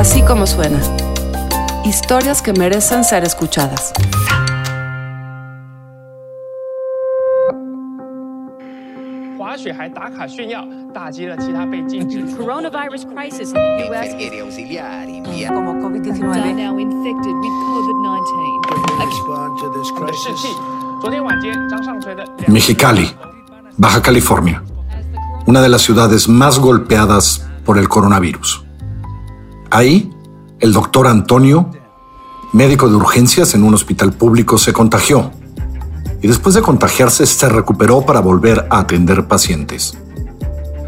Así 0.00 0.22
como 0.22 0.46
suena. 0.46 0.80
Historias 1.84 2.40
que 2.40 2.54
merecen 2.54 3.04
ser 3.04 3.22
escuchadas. 3.22 3.92
Coronavirus 12.38 13.04
crisis 13.14 13.50
in 13.50 13.56
the 13.56 13.90
US. 13.90 14.08
Como 15.48 15.72
are 15.72 15.80
COVID-19. 15.82 16.56
now 16.56 16.78
infected 16.78 17.34
with 17.34 17.52
COVID-19. 21.04 22.48
Mexicali, 22.48 23.14
Baja 23.76 24.00
California, 24.00 24.62
una 25.44 25.60
de 25.60 25.68
las 25.68 25.82
ciudades 25.82 26.26
más 26.26 26.58
golpeadas 26.58 27.46
por 27.66 27.76
el 27.76 27.86
coronavirus. 27.90 28.69
Ahí, 29.70 30.12
el 30.58 30.72
doctor 30.72 31.06
Antonio, 31.06 31.70
médico 32.52 32.88
de 32.88 32.96
urgencias 32.96 33.54
en 33.54 33.62
un 33.62 33.74
hospital 33.74 34.12
público, 34.12 34.58
se 34.58 34.72
contagió 34.72 35.30
y 36.20 36.26
después 36.26 36.54
de 36.54 36.62
contagiarse 36.62 37.24
se 37.24 37.48
recuperó 37.48 38.04
para 38.04 38.20
volver 38.20 38.66
a 38.68 38.80
atender 38.80 39.26
pacientes. 39.28 39.96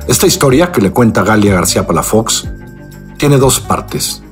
Esta 0.09 0.27
historia 0.27 0.73
que 0.73 0.81
le 0.81 0.91
cuenta 0.91 1.23
Galia 1.23 1.55
García 1.55 1.87
Palafox 1.87 2.49
tiene 3.17 3.39
dos 3.39 3.61
partes. 3.61 4.23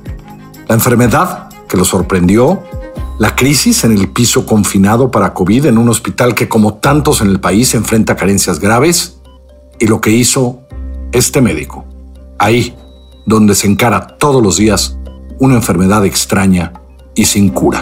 La 0.67 0.75
enfermedad 0.75 1.49
que 1.69 1.77
lo 1.77 1.85
sorprendió, 1.85 2.61
la 3.19 3.35
crisis 3.35 3.85
en 3.85 3.93
el 3.93 4.09
piso 4.09 4.45
confinado 4.45 5.09
para 5.09 5.33
COVID 5.33 5.67
en 5.67 5.77
un 5.77 5.87
hospital 5.87 6.35
que 6.35 6.49
como 6.49 6.73
tantos 6.73 7.21
en 7.21 7.29
el 7.29 7.39
país 7.39 7.73
enfrenta 7.73 8.17
carencias 8.17 8.59
graves 8.59 9.17
y 9.79 9.87
lo 9.87 10.01
que 10.01 10.11
hizo 10.11 10.59
este 11.13 11.39
médico, 11.39 11.85
ahí 12.37 12.75
donde 13.31 13.55
se 13.55 13.65
encara 13.65 14.07
todos 14.19 14.43
los 14.43 14.57
días 14.57 14.99
una 15.39 15.55
enfermedad 15.55 16.05
extraña 16.05 16.73
y 17.15 17.23
sin 17.25 17.53
cura. 17.53 17.79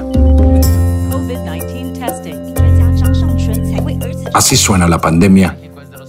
Así 4.34 4.56
suena 4.56 4.88
la 4.88 5.00
pandemia 5.00 5.56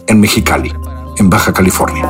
en 0.07 0.21
Mexicali, 0.21 0.71
en 1.19 1.31
Baja 1.31 1.53
California. 1.55 2.05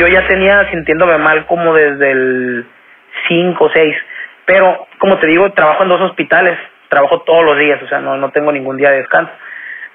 Yo 0.00 0.08
ya 0.08 0.26
tenía 0.26 0.70
sintiéndome 0.70 1.18
mal 1.18 1.46
como 1.46 1.74
desde 1.74 2.10
el 2.10 2.66
5 3.28 3.62
o 3.64 3.70
6, 3.72 3.94
pero 4.46 4.86
como 4.98 5.18
te 5.18 5.26
digo, 5.26 5.52
trabajo 5.52 5.82
en 5.82 5.90
dos 5.90 6.00
hospitales, 6.00 6.58
trabajo 6.88 7.20
todos 7.22 7.44
los 7.44 7.58
días, 7.58 7.80
o 7.82 7.88
sea, 7.88 8.00
no, 8.00 8.16
no 8.16 8.30
tengo 8.30 8.52
ningún 8.52 8.78
día 8.78 8.90
de 8.90 8.98
descanso. 8.98 9.30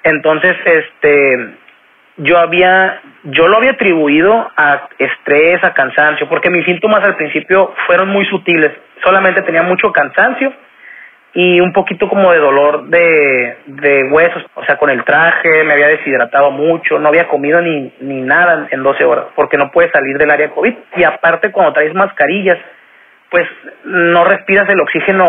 Entonces, 0.04 0.56
este, 0.66 1.56
yo 2.18 2.38
había, 2.38 3.02
yo 3.24 3.48
lo 3.48 3.58
había 3.58 3.72
atribuido 3.72 4.52
a 4.56 4.90
estrés, 4.98 5.64
a 5.64 5.74
cansancio, 5.74 6.28
porque 6.28 6.50
mis 6.50 6.66
síntomas 6.66 7.04
al 7.04 7.16
principio 7.16 7.74
fueron 7.88 8.10
muy 8.10 8.26
sutiles. 8.26 8.72
Solamente 9.04 9.42
tenía 9.42 9.64
mucho 9.64 9.92
cansancio 9.92 10.54
y 11.34 11.62
un 11.62 11.72
poquito 11.72 12.10
como 12.10 12.32
de 12.32 12.40
dolor 12.40 12.88
de, 12.88 13.58
de 13.66 14.04
huesos, 14.12 14.46
o 14.54 14.66
sea, 14.66 14.78
con 14.78 14.90
el 14.90 15.04
traje, 15.06 15.64
me 15.64 15.74
había 15.74 15.88
deshidratado 15.88 16.52
mucho, 16.52 17.00
no 17.00 17.08
había 17.08 17.28
comido 17.28 17.62
ni, 17.62 17.94
ni 18.02 18.22
nada 18.22 18.68
en 18.70 18.84
12 18.84 19.06
horas, 19.06 19.26
porque 19.36 19.58
no 19.58 19.72
puedes 19.72 19.92
salir 19.92 20.18
del 20.18 20.30
área 20.30 20.50
COVID. 20.50 20.74
Y 20.98 21.04
aparte, 21.04 21.52
cuando 21.52 21.74
traes 21.74 21.94
mascarillas, 21.94 22.58
pues 23.30 23.48
no 23.86 24.26
respiras 24.26 24.68
el 24.70 24.82
oxígeno 24.82 25.26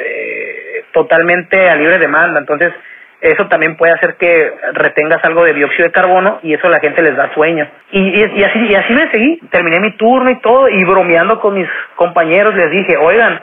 eh, 0.00 0.84
totalmente 0.92 1.68
a 1.68 1.76
libre 1.76 1.98
demanda. 1.98 2.40
Entonces, 2.40 2.72
eso 3.20 3.46
también 3.48 3.76
puede 3.76 3.92
hacer 3.92 4.16
que 4.16 4.52
retengas 4.72 5.24
algo 5.24 5.44
de 5.44 5.54
dióxido 5.54 5.84
de 5.84 5.92
carbono 5.92 6.38
y 6.42 6.52
eso 6.52 6.66
a 6.66 6.70
la 6.70 6.80
gente 6.80 7.02
les 7.02 7.16
da 7.16 7.32
sueño. 7.34 7.68
Y, 7.90 8.22
así, 8.22 8.58
y 8.58 8.94
me 8.94 9.10
seguí, 9.10 9.40
terminé 9.50 9.80
mi 9.80 9.96
turno 9.96 10.30
y 10.30 10.40
todo, 10.40 10.68
y 10.68 10.84
bromeando 10.84 11.40
con 11.40 11.54
mis 11.54 11.68
compañeros 11.96 12.54
les 12.54 12.70
dije, 12.70 12.96
oigan, 12.96 13.40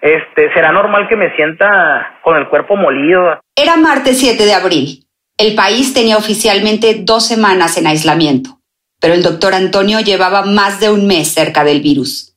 este, 0.00 0.52
será 0.52 0.72
normal 0.72 1.08
que 1.08 1.16
me 1.16 1.34
sienta 1.36 2.18
con 2.22 2.36
el 2.36 2.48
cuerpo 2.48 2.76
molido. 2.76 3.40
Era 3.56 3.76
martes 3.76 4.18
7 4.18 4.44
de 4.44 4.52
abril. 4.52 5.04
El 5.38 5.54
país 5.54 5.94
tenía 5.94 6.16
oficialmente 6.16 6.96
dos 7.00 7.26
semanas 7.26 7.76
en 7.78 7.86
aislamiento, 7.86 8.58
pero 9.00 9.14
el 9.14 9.22
doctor 9.22 9.54
Antonio 9.54 10.00
llevaba 10.00 10.42
más 10.44 10.80
de 10.80 10.90
un 10.90 11.06
mes 11.06 11.32
cerca 11.32 11.64
del 11.64 11.80
virus. 11.80 12.36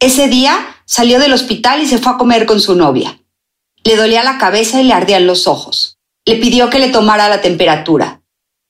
Ese 0.00 0.28
día 0.28 0.52
salió 0.84 1.20
del 1.20 1.32
hospital 1.32 1.80
y 1.80 1.86
se 1.86 1.98
fue 1.98 2.12
a 2.12 2.16
comer 2.16 2.46
con 2.46 2.60
su 2.60 2.76
novia. 2.76 3.18
Le 3.84 3.96
dolía 3.96 4.24
la 4.24 4.38
cabeza 4.38 4.80
y 4.80 4.84
le 4.84 4.94
ardían 4.94 5.26
los 5.26 5.46
ojos. 5.46 5.98
Le 6.24 6.36
pidió 6.36 6.70
que 6.70 6.78
le 6.78 6.92
tomara 6.92 7.28
la 7.28 7.40
temperatura. 7.40 8.20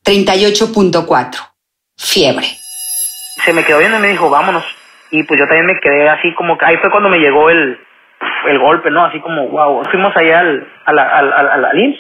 38.4. 0.07 1.39
Fiebre. 1.99 2.47
Se 3.45 3.53
me 3.53 3.63
quedó 3.63 3.79
viendo 3.79 3.99
y 3.99 4.01
me 4.01 4.09
dijo, 4.09 4.31
vámonos. 4.31 4.65
Y 5.11 5.23
pues 5.25 5.39
yo 5.39 5.47
también 5.47 5.67
me 5.67 5.79
quedé 5.79 6.09
así 6.09 6.35
como 6.35 6.57
que 6.57 6.65
ahí 6.65 6.79
fue 6.79 6.91
cuando 6.91 7.11
me 7.11 7.19
llegó 7.19 7.51
el, 7.51 7.79
el 8.49 8.59
golpe, 8.59 8.91
¿no? 8.91 9.05
Así 9.05 9.21
como, 9.21 9.49
wow. 9.49 9.83
Fuimos 9.91 10.17
allá 10.17 10.41
al, 10.41 10.67
a 10.87 10.93
la, 10.95 11.03
al, 11.03 11.33
al, 11.33 11.65
al 11.67 11.79
IMSS, 11.79 11.99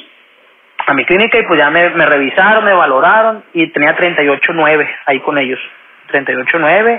a 0.86 0.94
mi 0.94 1.04
clínica, 1.04 1.38
y 1.38 1.46
pues 1.46 1.58
ya 1.58 1.68
me, 1.68 1.90
me 1.90 2.06
revisaron, 2.06 2.64
me 2.64 2.72
valoraron 2.72 3.44
y 3.52 3.70
tenía 3.72 3.94
38.9 3.94 4.88
ahí 5.04 5.20
con 5.20 5.36
ellos. 5.36 5.58
38.9. 6.10 6.96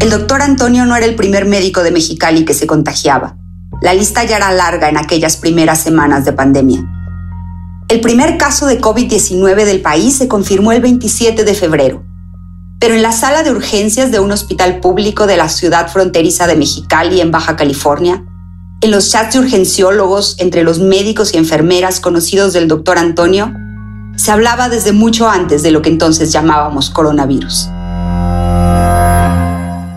El 0.00 0.10
doctor 0.10 0.42
Antonio 0.42 0.84
no 0.86 0.96
era 0.96 1.06
el 1.06 1.14
primer 1.14 1.44
médico 1.44 1.84
de 1.84 1.92
Mexicali 1.92 2.44
que 2.44 2.52
se 2.52 2.66
contagiaba. 2.66 3.34
La 3.82 3.92
lista 3.92 4.24
ya 4.24 4.36
era 4.36 4.52
larga 4.52 4.88
en 4.88 4.96
aquellas 4.96 5.36
primeras 5.36 5.80
semanas 5.80 6.24
de 6.24 6.32
pandemia. 6.32 6.84
El 7.88 8.00
primer 8.00 8.38
caso 8.38 8.66
de 8.66 8.80
COVID-19 8.80 9.64
del 9.64 9.80
país 9.80 10.16
se 10.16 10.28
confirmó 10.28 10.72
el 10.72 10.80
27 10.80 11.44
de 11.44 11.54
febrero, 11.54 12.02
pero 12.80 12.94
en 12.94 13.02
la 13.02 13.12
sala 13.12 13.42
de 13.42 13.50
urgencias 13.50 14.10
de 14.10 14.18
un 14.18 14.32
hospital 14.32 14.80
público 14.80 15.26
de 15.26 15.36
la 15.36 15.48
ciudad 15.48 15.88
fronteriza 15.88 16.46
de 16.46 16.56
Mexicali, 16.56 17.20
en 17.20 17.30
Baja 17.30 17.54
California, 17.54 18.24
en 18.80 18.90
los 18.90 19.10
chats 19.10 19.34
de 19.34 19.40
urgenciólogos 19.40 20.36
entre 20.38 20.62
los 20.64 20.80
médicos 20.80 21.34
y 21.34 21.36
enfermeras 21.36 22.00
conocidos 22.00 22.52
del 22.52 22.68
doctor 22.68 22.98
Antonio, 22.98 23.52
se 24.16 24.32
hablaba 24.32 24.68
desde 24.68 24.92
mucho 24.92 25.28
antes 25.28 25.62
de 25.62 25.70
lo 25.70 25.82
que 25.82 25.90
entonces 25.90 26.32
llamábamos 26.32 26.90
coronavirus 26.90 27.68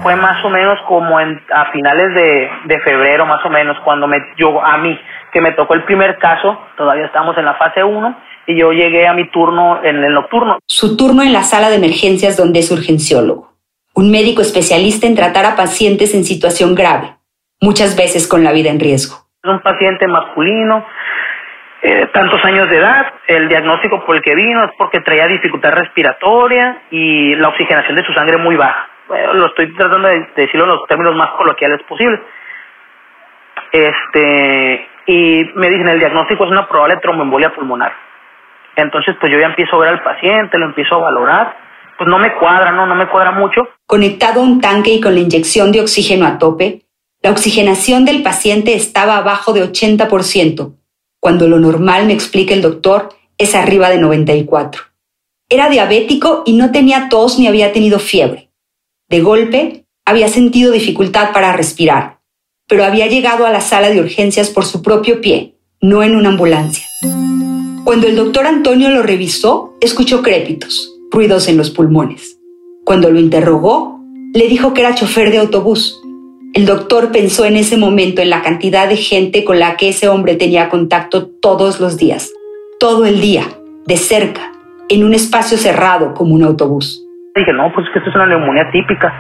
fue 0.10 0.16
más 0.16 0.44
o 0.44 0.50
menos 0.50 0.80
como 0.88 1.20
en, 1.20 1.40
a 1.54 1.72
finales 1.72 2.16
de, 2.16 2.50
de 2.66 2.80
febrero, 2.80 3.28
más 3.28 3.46
o 3.46 3.50
menos, 3.50 3.78
cuando 3.84 4.08
me, 4.08 4.18
yo, 4.38 4.60
a 4.60 4.76
mí, 4.80 5.00
que 5.32 5.40
me 5.40 5.52
tocó 5.52 5.76
el 5.76 5.84
primer 5.84 6.18
caso, 6.18 6.60
todavía 6.76 7.06
estamos 7.06 7.38
en 7.38 7.46
la 7.46 7.54
fase 7.54 7.84
1, 7.84 8.18
y 8.48 8.60
yo 8.60 8.72
llegué 8.72 9.08
a 9.08 9.14
mi 9.14 9.30
turno 9.30 9.82
en 9.84 10.04
el 10.04 10.12
nocturno. 10.12 10.58
Su 10.66 10.98
turno 10.98 11.22
en 11.22 11.32
la 11.32 11.44
sala 11.44 11.70
de 11.70 11.76
emergencias 11.76 12.38
donde 12.38 12.58
es 12.58 12.72
urgenciólogo, 12.72 13.54
un 13.94 14.10
médico 14.10 14.42
especialista 14.42 15.06
en 15.06 15.16
tratar 15.16 15.46
a 15.46 15.56
pacientes 15.56 16.16
en 16.16 16.24
situación 16.24 16.74
grave, 16.74 17.14
muchas 17.62 17.96
veces 17.96 18.28
con 18.28 18.44
la 18.44 18.52
vida 18.52 18.72
en 18.72 18.80
riesgo. 18.80 19.16
Es 19.44 19.52
un 19.52 19.60
paciente 19.60 20.08
masculino, 20.08 20.88
eh, 21.84 22.08
tantos 22.12 22.44
años 22.46 22.68
de 22.68 22.78
edad, 22.78 23.14
el 23.28 23.48
diagnóstico 23.48 24.04
por 24.08 24.16
el 24.16 24.24
que 24.24 24.34
vino 24.34 24.64
es 24.64 24.72
porque 24.76 25.02
traía 25.02 25.28
dificultad 25.28 25.70
respiratoria 25.70 26.82
y 26.90 27.36
la 27.36 27.50
oxigenación 27.50 27.96
de 27.96 28.06
su 28.06 28.14
sangre 28.14 28.38
muy 28.38 28.56
baja 28.56 28.89
lo 29.10 29.48
estoy 29.48 29.74
tratando 29.76 30.08
de 30.08 30.28
decirlo 30.36 30.66
en 30.66 30.70
los 30.72 30.88
términos 30.88 31.16
más 31.16 31.32
coloquiales 31.38 31.82
posibles. 31.88 32.20
Este, 33.72 34.88
y 35.08 35.44
me 35.56 35.70
dicen, 35.70 35.88
el 35.88 36.00
diagnóstico 36.00 36.46
es 36.46 36.52
una 36.52 36.68
probable 36.68 36.98
tromboembolia 36.98 37.54
pulmonar. 37.54 37.94
Entonces, 38.76 39.16
pues 39.20 39.32
yo 39.32 39.40
ya 39.40 39.48
empiezo 39.48 39.76
a 39.76 39.80
ver 39.80 39.90
al 39.90 40.04
paciente, 40.04 40.58
lo 40.58 40.66
empiezo 40.68 40.96
a 40.96 41.00
valorar. 41.00 41.58
Pues 41.98 42.10
no 42.10 42.18
me 42.18 42.34
cuadra, 42.36 42.72
no, 42.72 42.86
no 42.86 42.96
me 42.96 43.08
cuadra 43.08 43.32
mucho. 43.32 43.68
Conectado 43.86 44.40
a 44.40 44.44
un 44.44 44.62
tanque 44.62 44.92
y 44.92 45.02
con 45.02 45.14
la 45.14 45.20
inyección 45.20 45.72
de 45.72 45.82
oxígeno 45.82 46.26
a 46.26 46.38
tope, 46.38 46.84
la 47.22 47.32
oxigenación 47.32 48.06
del 48.06 48.24
paciente 48.24 48.74
estaba 48.74 49.18
abajo 49.18 49.52
de 49.52 49.64
80%, 49.64 50.76
cuando 51.20 51.50
lo 51.50 51.60
normal, 51.60 52.06
me 52.06 52.14
explica 52.14 52.54
el 52.54 52.62
doctor, 52.62 53.10
es 53.38 53.56
arriba 53.56 53.90
de 53.90 54.00
94. 54.00 54.84
Era 55.50 55.68
diabético 55.68 56.44
y 56.46 56.54
no 56.54 56.72
tenía 56.72 57.10
tos 57.10 57.38
ni 57.40 57.48
había 57.48 57.74
tenido 57.74 58.00
fiebre. 58.00 58.49
De 59.10 59.22
golpe, 59.22 59.86
había 60.06 60.28
sentido 60.28 60.72
dificultad 60.72 61.34
para 61.34 61.52
respirar, 61.52 62.20
pero 62.68 62.84
había 62.84 63.08
llegado 63.08 63.48
a 63.48 63.52
la 63.52 63.60
sala 63.60 63.90
de 63.90 64.00
urgencias 64.00 64.52
por 64.52 64.66
su 64.66 64.84
propio 64.84 65.20
pie, 65.20 65.56
no 65.82 66.04
en 66.04 66.16
una 66.16 66.30
ambulancia. 66.30 66.86
Cuando 67.84 68.06
el 68.06 68.16
doctor 68.16 68.46
Antonio 68.46 68.90
lo 68.90 69.02
revisó, 69.02 69.74
escuchó 69.82 70.22
crépitos, 70.22 70.94
ruidos 71.10 71.48
en 71.48 71.58
los 71.58 71.72
pulmones. 71.72 72.38
Cuando 72.86 73.10
lo 73.10 73.20
interrogó, 73.20 74.00
le 74.36 74.48
dijo 74.48 74.76
que 74.76 74.82
era 74.82 74.94
chofer 74.94 75.32
de 75.32 75.40
autobús. 75.40 76.00
El 76.54 76.68
doctor 76.68 77.12
pensó 77.12 77.46
en 77.46 77.58
ese 77.58 77.78
momento 77.78 78.22
en 78.22 78.30
la 78.30 78.44
cantidad 78.44 78.88
de 78.88 78.98
gente 78.98 79.44
con 79.44 79.58
la 79.58 79.76
que 79.76 79.90
ese 79.90 80.08
hombre 80.08 80.36
tenía 80.36 80.70
contacto 80.70 81.26
todos 81.26 81.80
los 81.80 81.98
días, 81.98 82.30
todo 82.80 83.08
el 83.08 83.22
día, 83.22 83.60
de 83.88 83.98
cerca, 83.98 84.52
en 84.88 85.04
un 85.04 85.16
espacio 85.16 85.58
cerrado 85.58 86.14
como 86.14 86.36
un 86.36 86.44
autobús. 86.44 87.09
Dije, 87.40 87.54
no, 87.54 87.72
pues 87.72 87.90
que 87.90 88.00
esto 88.00 88.10
es 88.10 88.16
una 88.18 88.26
neumonía 88.26 88.70
típica. 88.70 89.14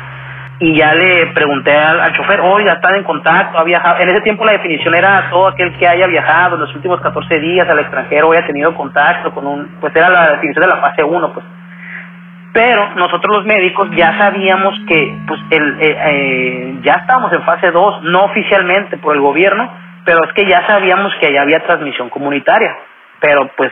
y 0.62 0.75
ya 0.75 0.94
le 0.94 1.27
pregunté 1.27 1.74
al, 1.74 2.12
chofer, 2.12 2.42
oye, 2.42 2.69
¿están 2.69 2.95
en 2.95 3.04
contacto? 3.06 3.57
¿Ha 3.57 3.63
viajado? 3.63 4.01
En 4.01 4.10
ese 4.10 4.19
tiempo 4.21 4.44
la 4.44 4.51
definición 4.51 4.94
era 4.94 5.30
todo 5.30 5.48
aquel 5.48 5.77
que 5.77 5.88
haya 5.88 6.06
viajado 6.06 6.56
en 6.56 6.62
los 6.62 6.75
últimos 6.75 7.00
14 7.00 7.39
días 7.39 7.69
al 7.69 7.80
extranjero 7.80 8.33
haya 8.33 8.45
tenido 8.45 8.75
contacto 8.75 9.31
con 9.31 9.48
un, 9.48 9.77
pues 9.80 9.95
era 9.95 10.10
la 10.10 10.31
definición 10.31 10.63
de 10.63 10.68
la 10.68 10.81
fase 10.81 11.01
1, 11.01 11.33
pues. 11.33 11.45
Pero 12.51 12.89
nosotros 12.95 13.38
los 13.38 13.45
médicos 13.45 13.89
ya 13.95 14.18
sabíamos 14.18 14.77
que, 14.86 15.18
pues, 15.27 15.39
el, 15.51 15.77
eh, 15.80 15.98
eh, 16.06 16.80
ya 16.81 16.95
estábamos 16.95 17.31
en 17.31 17.44
fase 17.44 17.71
2, 17.71 18.04
no 18.04 18.25
oficialmente 18.25 18.98
por 18.98 19.16
el 19.16 19.21
gobierno, 19.21 19.71
pero 20.04 20.25
es 20.25 20.33
que 20.33 20.45
ya 20.45 20.68
sabíamos 20.68 21.13
que 21.21 21.27
allá 21.27 21.44
había 21.44 21.63
transmisión 21.66 22.10
comunitaria. 22.10 22.75
Pero, 23.21 23.50
pues, 23.56 23.71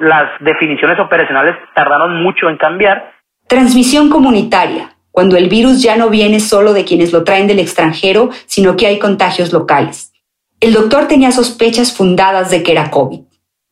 las 0.00 0.24
definiciones 0.40 0.98
operacionales 0.98 1.56
tardaron 1.74 2.22
mucho 2.22 2.50
en 2.50 2.56
cambiar. 2.56 3.15
Transmisión 3.48 4.10
comunitaria 4.10 4.96
cuando 5.12 5.36
el 5.36 5.48
virus 5.48 5.80
ya 5.80 5.96
no 5.96 6.10
viene 6.10 6.40
solo 6.40 6.72
de 6.72 6.84
quienes 6.84 7.12
lo 7.12 7.22
traen 7.22 7.46
del 7.46 7.60
extranjero, 7.60 8.30
sino 8.46 8.76
que 8.76 8.88
hay 8.88 8.98
contagios 8.98 9.52
locales. 9.52 10.12
El 10.58 10.72
doctor 10.72 11.06
tenía 11.06 11.30
sospechas 11.30 11.92
fundadas 11.92 12.50
de 12.50 12.64
que 12.64 12.72
era 12.72 12.90
COVID. 12.90 13.20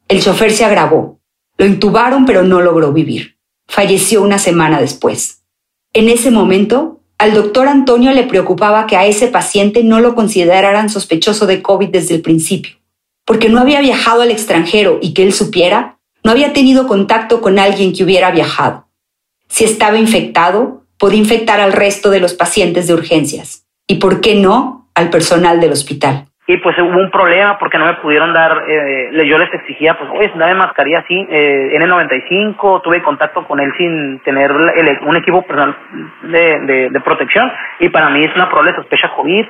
El 0.06 0.22
chofer 0.22 0.52
se 0.52 0.64
agravó. 0.64 1.18
Lo 1.58 1.66
intubaron 1.66 2.24
pero 2.24 2.44
no 2.44 2.60
logró 2.60 2.92
vivir. 2.92 3.36
Falleció 3.66 4.22
una 4.22 4.38
semana 4.38 4.80
después. 4.80 5.42
En 5.92 6.08
ese 6.08 6.30
momento, 6.30 7.00
al 7.18 7.34
doctor 7.34 7.66
Antonio 7.66 8.12
le 8.12 8.22
preocupaba 8.22 8.86
que 8.86 8.96
a 8.96 9.06
ese 9.06 9.26
paciente 9.26 9.82
no 9.82 9.98
lo 9.98 10.14
consideraran 10.14 10.88
sospechoso 10.88 11.46
de 11.46 11.62
COVID 11.62 11.88
desde 11.88 12.14
el 12.14 12.22
principio, 12.22 12.76
porque 13.24 13.48
no 13.48 13.60
había 13.60 13.80
viajado 13.80 14.22
al 14.22 14.30
extranjero 14.30 15.00
y 15.02 15.14
que 15.14 15.24
él 15.24 15.32
supiera, 15.32 15.98
no 16.22 16.30
había 16.30 16.52
tenido 16.52 16.86
contacto 16.86 17.40
con 17.40 17.58
alguien 17.58 17.92
que 17.92 18.04
hubiera 18.04 18.30
viajado. 18.30 18.83
Si 19.48 19.64
estaba 19.64 19.96
infectado, 19.96 20.82
podía 20.98 21.18
infectar 21.18 21.60
al 21.60 21.72
resto 21.72 22.10
de 22.10 22.20
los 22.20 22.34
pacientes 22.34 22.86
de 22.86 22.94
urgencias 22.94 23.66
y, 23.86 23.98
¿por 23.98 24.20
qué 24.20 24.34
no?, 24.34 24.88
al 24.94 25.10
personal 25.10 25.60
del 25.60 25.72
hospital. 25.72 26.26
Y 26.46 26.58
pues 26.58 26.76
hubo 26.78 27.00
un 27.00 27.10
problema 27.10 27.58
porque 27.58 27.78
no 27.78 27.86
me 27.86 27.94
pudieron 27.94 28.34
dar, 28.34 28.64
eh, 28.68 29.26
yo 29.26 29.38
les 29.38 29.52
exigía, 29.54 29.96
pues, 29.96 30.10
oye, 30.10 30.30
dame 30.36 30.54
mascarilla 30.54 30.98
así, 30.98 31.14
eh, 31.30 31.70
N95, 31.72 32.82
tuve 32.82 33.02
contacto 33.02 33.46
con 33.46 33.60
él 33.60 33.72
sin 33.78 34.20
tener 34.20 34.52
un 34.52 35.16
equipo 35.16 35.40
personal 35.42 35.74
de, 36.22 36.90
de, 36.90 37.00
protección 37.00 37.50
y 37.80 37.88
para 37.88 38.10
mí 38.10 38.24
es 38.24 38.34
una 38.36 38.48
probable 38.50 38.74
sospecha 38.76 39.10
COVID 39.16 39.46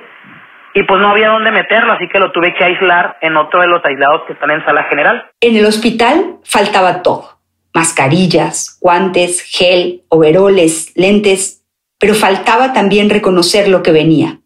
y 0.75 0.83
pues 0.85 1.01
no 1.01 1.09
había 1.09 1.31
dónde 1.31 1.51
meterlo, 1.51 1.93
así 1.93 2.07
que 2.09 2.21
lo 2.21 2.31
tuve 2.31 2.55
que 2.55 2.63
aislar 2.63 3.17
en 3.21 3.37
otro 3.37 3.61
de 3.61 3.67
los 3.67 3.85
aislados 3.85 4.23
que 4.27 4.35
están 4.35 4.53
en 4.53 4.65
sala 4.65 4.85
general. 4.85 5.27
En 5.41 5.57
el 5.57 5.67
hospital 5.67 6.37
faltaba 6.45 7.03
todo 7.03 7.34
mascarillas, 7.75 8.79
guantes, 8.81 9.43
gel, 9.43 10.03
overoles, 10.09 10.95
lentes, 10.97 11.67
pero 11.99 12.15
faltaba 12.15 12.73
también 12.73 13.11
reconocer 13.11 13.69
lo 13.69 13.83
que 13.83 13.93
venía 13.93 14.39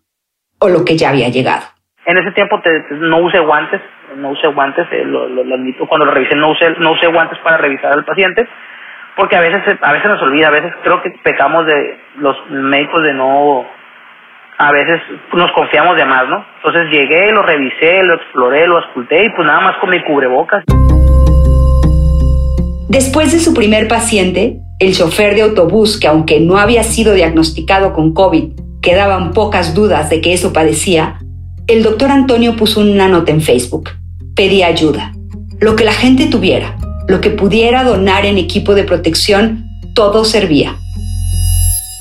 o 0.58 0.68
lo 0.68 0.84
que 0.84 0.96
ya 0.96 1.10
había 1.10 1.28
llegado. 1.28 1.66
En 2.06 2.16
ese 2.16 2.32
tiempo 2.32 2.60
no 2.90 3.18
usé 3.18 3.38
guantes, 3.38 3.82
no 4.16 4.30
usé 4.30 4.48
guantes, 4.48 4.86
eh, 4.90 5.04
lo, 5.04 5.24
admito, 5.54 5.86
cuando 5.86 6.06
lo 6.06 6.12
revisé 6.12 6.34
no 6.34 6.50
usé, 6.50 6.70
no 6.78 6.92
usé 6.92 7.06
guantes 7.08 7.38
para 7.40 7.58
revisar 7.58 7.92
al 7.92 8.04
paciente, 8.04 8.48
porque 9.14 9.36
a 9.36 9.40
veces, 9.40 9.78
a 9.82 9.92
veces 9.92 10.08
nos 10.08 10.22
olvida, 10.22 10.48
a 10.48 10.52
veces 10.52 10.72
creo 10.82 11.02
que 11.02 11.10
pecamos 11.22 11.66
de 11.66 12.00
los 12.16 12.36
médicos 12.50 13.02
de 13.02 13.12
no, 13.12 13.66
a 14.56 14.72
veces 14.72 15.02
nos 15.34 15.52
confiamos 15.52 15.96
de 15.96 16.04
más, 16.06 16.28
¿no? 16.28 16.44
Entonces 16.56 16.90
llegué, 16.90 17.30
lo 17.30 17.42
revisé, 17.42 18.02
lo 18.02 18.14
exploré, 18.14 18.66
lo 18.66 18.78
esculté 18.78 19.24
y 19.24 19.30
pues 19.30 19.46
nada 19.46 19.60
más 19.60 19.76
con 19.76 19.90
mi 19.90 20.02
cubrebocas. 20.02 20.64
Después 22.88 23.32
de 23.32 23.38
su 23.38 23.52
primer 23.52 23.86
paciente, 23.86 24.60
el 24.80 24.94
chofer 24.94 25.34
de 25.34 25.42
autobús, 25.42 26.00
que 26.00 26.08
aunque 26.08 26.40
no 26.40 26.56
había 26.56 26.82
sido 26.82 27.12
diagnosticado 27.12 27.92
con 27.92 28.14
COVID, 28.14 28.52
quedaban 28.80 29.32
pocas 29.32 29.74
dudas 29.74 30.08
de 30.08 30.22
que 30.22 30.32
eso 30.32 30.54
padecía, 30.54 31.18
el 31.66 31.82
doctor 31.82 32.10
Antonio 32.10 32.56
puso 32.56 32.80
una 32.80 33.06
nota 33.08 33.30
en 33.30 33.42
Facebook. 33.42 33.90
Pedía 34.34 34.68
ayuda. 34.68 35.12
Lo 35.60 35.76
que 35.76 35.84
la 35.84 35.92
gente 35.92 36.28
tuviera, 36.30 36.76
lo 37.08 37.20
que 37.20 37.28
pudiera 37.28 37.84
donar 37.84 38.24
en 38.24 38.38
equipo 38.38 38.74
de 38.74 38.84
protección, 38.84 39.66
todo 39.94 40.24
servía. 40.24 40.76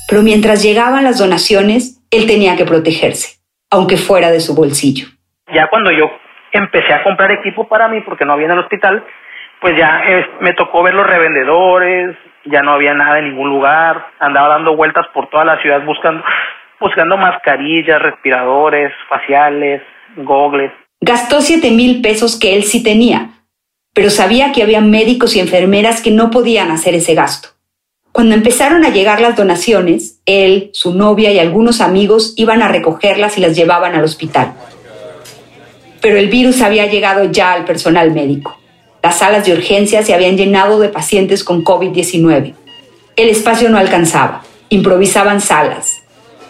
Pero 0.08 0.22
mientras 0.22 0.62
llegaban 0.62 1.04
las 1.04 1.18
donaciones, 1.18 2.00
él 2.10 2.26
tenía 2.26 2.56
que 2.56 2.64
protegerse, 2.64 3.40
aunque 3.70 3.98
fuera 3.98 4.30
de 4.30 4.40
su 4.40 4.54
bolsillo. 4.54 5.08
Ya 5.54 5.68
cuando 5.68 5.90
yo 5.90 6.06
empecé 6.50 6.94
a 6.94 7.04
comprar 7.04 7.30
equipo 7.32 7.68
para 7.68 7.88
mí, 7.88 8.00
porque 8.00 8.24
no 8.24 8.32
había 8.32 8.46
en 8.46 8.52
el 8.52 8.60
hospital, 8.60 9.04
pues 9.60 9.76
ya 9.76 10.02
me 10.40 10.52
tocó 10.52 10.82
ver 10.82 10.94
los 10.94 11.06
revendedores, 11.06 12.16
ya 12.44 12.62
no 12.62 12.72
había 12.72 12.94
nada 12.94 13.18
en 13.18 13.30
ningún 13.30 13.50
lugar, 13.50 14.06
andaba 14.20 14.48
dando 14.48 14.76
vueltas 14.76 15.06
por 15.12 15.28
toda 15.28 15.44
la 15.44 15.60
ciudad 15.60 15.84
buscando, 15.84 16.22
buscando 16.80 17.16
mascarillas, 17.16 18.00
respiradores, 18.00 18.92
faciales, 19.08 19.82
gogles. 20.16 20.72
Gastó 21.00 21.40
siete 21.40 21.70
mil 21.70 22.00
pesos 22.00 22.38
que 22.38 22.54
él 22.54 22.64
sí 22.64 22.82
tenía, 22.82 23.30
pero 23.94 24.10
sabía 24.10 24.52
que 24.52 24.62
había 24.62 24.80
médicos 24.80 25.36
y 25.36 25.40
enfermeras 25.40 26.02
que 26.02 26.10
no 26.10 26.30
podían 26.30 26.70
hacer 26.70 26.94
ese 26.94 27.14
gasto. 27.14 27.50
Cuando 28.12 28.34
empezaron 28.34 28.84
a 28.84 28.90
llegar 28.90 29.20
las 29.20 29.36
donaciones, 29.36 30.22
él, 30.26 30.70
su 30.72 30.94
novia 30.94 31.30
y 31.30 31.38
algunos 31.38 31.80
amigos 31.80 32.34
iban 32.36 32.62
a 32.62 32.68
recogerlas 32.68 33.38
y 33.38 33.40
las 33.42 33.54
llevaban 33.54 33.94
al 33.94 34.02
hospital. 34.02 34.54
Pero 36.00 36.16
el 36.16 36.28
virus 36.28 36.62
había 36.62 36.86
llegado 36.86 37.24
ya 37.30 37.52
al 37.52 37.64
personal 37.64 38.10
médico. 38.12 38.57
Las 39.02 39.18
salas 39.18 39.46
de 39.46 39.52
urgencias 39.52 40.06
se 40.06 40.14
habían 40.14 40.36
llenado 40.36 40.80
de 40.80 40.88
pacientes 40.88 41.44
con 41.44 41.62
COVID-19. 41.62 42.54
El 43.16 43.28
espacio 43.28 43.70
no 43.70 43.78
alcanzaba. 43.78 44.42
Improvisaban 44.70 45.40
salas. 45.40 46.04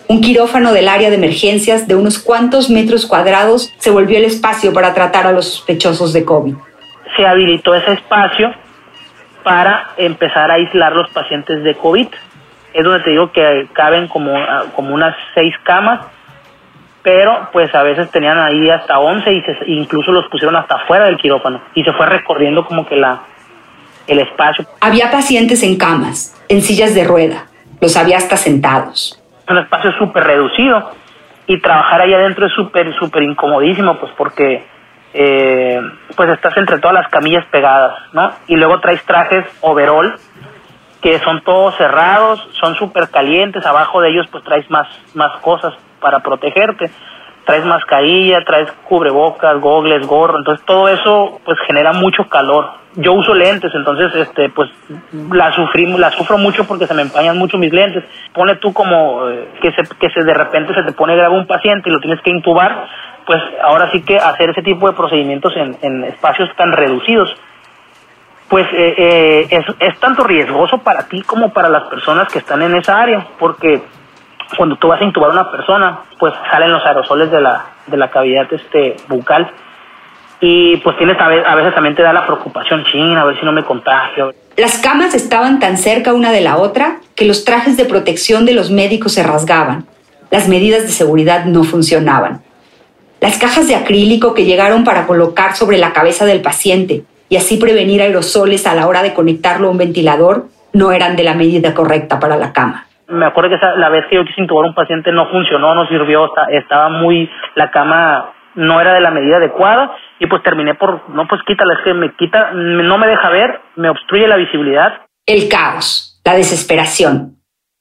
Un 0.09 0.23
quirófano 0.23 0.73
del 0.73 0.89
área 0.89 1.11
de 1.11 1.17
emergencias 1.17 1.87
de 1.87 1.95
unos 1.95 2.19
cuantos 2.19 2.71
metros 2.71 3.05
cuadrados 3.05 3.73
se 3.79 3.91
volvió 3.91 4.17
el 4.17 4.25
espacio 4.25 4.73
para 4.73 4.95
tratar 4.95 5.27
a 5.27 5.33
los 5.33 5.47
sospechosos 5.47 6.15
de 6.15 6.25
COVID. 6.25 6.55
Se 7.17 7.27
habilitó 7.27 7.75
ese 7.75 7.93
espacio 7.93 8.55
para 9.45 9.91
empezar 9.99 10.51
a 10.51 10.55
aislar 10.55 10.95
los 10.95 11.11
pacientes 11.11 11.63
de 11.63 11.75
COVID. 11.75 12.09
Es 12.73 12.85
donde 12.85 13.05
te 13.05 13.11
digo 13.11 13.31
que 13.33 13.69
caben 13.75 14.09
como, 14.09 14.35
ah, 14.35 14.65
como 14.75 14.95
unas 14.95 15.15
seis 15.35 15.55
camas 15.65 16.01
pero 17.03 17.49
pues 17.53 17.75
a 17.75 17.83
veces 17.83 18.11
tenían 18.11 18.39
ahí 18.39 18.69
hasta 18.71 18.99
11 18.99 19.33
y 19.67 19.79
incluso 19.79 20.13
los 20.13 20.27
pusieron 20.29 20.57
hasta 20.57 20.77
afuera 20.77 21.07
del 21.07 21.17
quirófano 21.17 21.63
y 21.75 21.83
se 21.83 21.93
fue 21.93 22.07
recorriendo 22.07 22.65
como 22.65 22.87
que 22.87 22.97
la 22.97 23.21
el 24.07 24.21
espacio. 24.21 24.65
Había 24.81 25.11
pacientes 25.11 25.63
en 25.63 25.77
camas, 25.77 26.35
en 26.49 26.63
sillas 26.63 26.95
de 26.95 27.05
rueda, 27.05 27.45
los 27.81 27.97
había 27.97 28.17
hasta 28.17 28.37
sentados. 28.37 29.23
Un 29.49 29.59
espacio 29.59 29.93
súper 29.99 30.25
reducido 30.25 30.93
y 31.47 31.61
trabajar 31.61 32.01
ahí 32.01 32.15
adentro 32.15 32.47
es 32.47 32.53
súper, 32.53 32.95
súper 32.99 33.23
incomodísimo 33.23 33.99
pues 33.99 34.13
porque 34.17 34.65
eh, 35.15 35.81
pues 36.17 36.31
estás 36.31 36.57
entre 36.57 36.79
todas 36.79 36.95
las 36.95 37.09
camillas 37.09 37.45
pegadas, 37.47 37.95
¿no? 38.13 38.33
Y 38.47 38.57
luego 38.57 38.81
traes 38.81 39.03
trajes 39.05 39.45
overall 39.61 40.15
que 41.01 41.19
son 41.21 41.43
todos 41.43 41.77
cerrados, 41.77 42.47
son 42.61 42.75
súper 42.75 43.11
calientes, 43.11 43.65
abajo 43.65 44.01
de 44.01 44.11
ellos 44.11 44.27
pues 44.31 44.43
traes 44.45 44.69
más, 44.71 44.89
más 45.15 45.37
cosas 45.41 45.75
para 46.01 46.21
protegerte. 46.21 46.91
Traes 47.45 47.65
mascarilla, 47.65 48.45
traes 48.45 48.71
cubrebocas, 48.87 49.59
gogles, 49.59 50.07
gorro, 50.07 50.37
entonces 50.37 50.65
todo 50.67 50.87
eso 50.89 51.41
pues 51.47 51.59
genera 51.67 51.95
mucho 51.95 52.29
calor. 52.29 52.73
Yo 52.97 53.15
uso 53.15 53.33
lentes, 53.33 53.73
entonces 53.75 54.15
este 54.15 54.51
pues 54.51 54.69
la 55.33 55.51
sufrimos, 55.53 55.99
la 55.99 56.11
sufro 56.11 56.37
mucho 56.37 56.65
porque 56.65 56.87
se 56.87 56.93
me 56.93 57.03
empañan 57.03 57.39
mucho 57.39 57.57
mis 57.57 57.73
lentes. 57.73 58.05
Pone 58.35 58.57
tú 58.57 58.75
como 58.75 59.27
eh, 59.31 59.49
que 59.63 59.73
se 59.73 59.83
que 59.97 60.11
se 60.11 60.25
de 60.25 60.35
repente 60.35 60.75
se 60.75 60.83
te 60.83 60.93
pone 60.93 61.17
grave 61.17 61.39
un 61.39 61.47
paciente 61.47 61.89
y 61.89 61.93
lo 61.93 62.01
tienes 62.01 62.21
que 62.21 62.31
intubar, 62.31 62.87
pues 63.25 63.41
ahora 63.63 63.91
sí 63.93 64.03
que 64.03 64.17
hacer 64.17 64.51
ese 64.51 64.63
tipo 64.63 64.87
de 64.87 64.97
procedimientos 64.97 65.55
en, 65.57 65.75
en 65.81 66.05
espacios 66.05 66.51
tan 66.55 66.73
reducidos 66.73 67.35
pues 68.49 68.67
eh, 68.73 68.95
eh, 68.97 69.47
es, 69.51 69.65
es, 69.79 70.01
tanto 70.01 70.25
riesgoso 70.25 70.79
para 70.79 71.07
ti 71.07 71.23
como 71.23 71.53
para 71.53 71.69
las 71.69 71.85
personas 71.85 72.33
que 72.33 72.39
están 72.39 72.63
en 72.63 72.75
esa 72.77 73.01
área, 73.01 73.27
porque 73.39 73.83
cuando 74.57 74.77
tú 74.77 74.89
vas 74.89 75.01
a 75.01 75.05
intubar 75.05 75.31
a 75.31 75.35
una 75.35 75.51
persona, 75.51 76.01
pues 76.19 76.33
salen 76.51 76.73
los 76.73 76.85
aerosoles 76.85 77.31
de 77.31 77.41
la, 77.41 77.65
de 77.87 77.97
la 77.97 78.09
cavidad 78.09 78.51
este, 78.53 78.97
bucal 79.09 79.51
y 80.41 80.77
pues 80.79 80.97
tienes 80.97 81.21
a 81.21 81.29
veces, 81.29 81.75
también 81.75 81.97
te 81.97 82.03
da 82.03 82.13
la 82.13 82.25
preocupación, 82.25 82.85
china, 82.85 83.23
a 83.23 83.25
ver 83.25 83.39
si 83.39 83.45
no 83.45 83.53
me 83.53 83.65
contagio. 83.65 84.33
Las 84.57 84.79
camas 84.79 85.15
estaban 85.15 85.59
tan 85.59 85.77
cerca 85.77 86.13
una 86.13 86.31
de 86.31 86.41
la 86.41 86.57
otra 86.57 86.99
que 87.17 87.25
los 87.25 87.45
trajes 87.45 87.77
de 87.77 87.85
protección 87.85 88.47
de 88.47 88.53
los 88.53 88.71
médicos 88.71 89.15
se 89.15 89.25
rasgaban. 89.25 89.87
Las 90.31 90.49
medidas 90.49 90.83
de 90.83 90.89
seguridad 90.89 91.45
no 91.47 91.65
funcionaban. 91.65 92.43
Las 93.21 93.37
cajas 93.39 93.67
de 93.67 93.75
acrílico 93.75 94.33
que 94.33 94.45
llegaron 94.45 94.85
para 94.85 95.07
colocar 95.07 95.57
sobre 95.57 95.79
la 95.79 95.93
cabeza 95.93 96.25
del 96.25 96.41
paciente 96.41 97.03
y 97.29 97.37
así 97.37 97.59
prevenir 97.59 98.03
aerosoles 98.03 98.67
a 98.67 98.75
la 98.75 98.87
hora 98.87 99.03
de 99.03 99.15
conectarlo 99.15 99.69
a 99.69 99.71
un 99.71 99.79
ventilador 99.79 100.47
no 100.73 100.93
eran 100.93 101.17
de 101.17 101.25
la 101.25 101.35
medida 101.35 101.75
correcta 101.75 102.19
para 102.21 102.37
la 102.37 102.53
cama 102.53 102.89
me 103.09 103.27
acuerdo 103.27 103.51
que 103.51 103.57
esa, 103.57 103.75
la 103.77 103.89
vez 103.89 104.05
que 104.09 104.17
yo 104.17 104.25
quise 104.25 104.41
intubar 104.41 104.67
a 104.67 104.69
un 104.69 104.75
paciente 104.75 105.11
no 105.13 105.31
funcionó, 105.31 105.75
no 105.75 105.87
sirvió, 105.89 106.31
estaba 106.51 106.89
muy, 106.91 107.29
la 107.55 107.71
cama 107.71 108.33
no 108.55 108.81
era 108.81 108.93
de 108.93 109.01
la 109.01 109.11
medida 109.11 109.37
adecuada 109.37 109.97
y 110.19 110.27
pues 110.27 110.43
terminé 110.43 110.75
por, 110.75 111.09
no 111.11 111.27
pues 111.27 111.41
quítala, 111.47 111.75
es 111.75 111.81
que 111.85 111.95
me 111.95 112.15
quita, 112.17 112.51
no 112.53 112.99
me 112.99 113.07
deja 113.07 113.31
ver, 113.31 113.61
me 113.77 113.89
obstruye 113.89 114.27
la 114.27 114.37
visibilidad. 114.37 115.03
El 115.27 115.49
caos, 115.49 116.21
la 116.25 116.35
desesperación, 116.35 117.37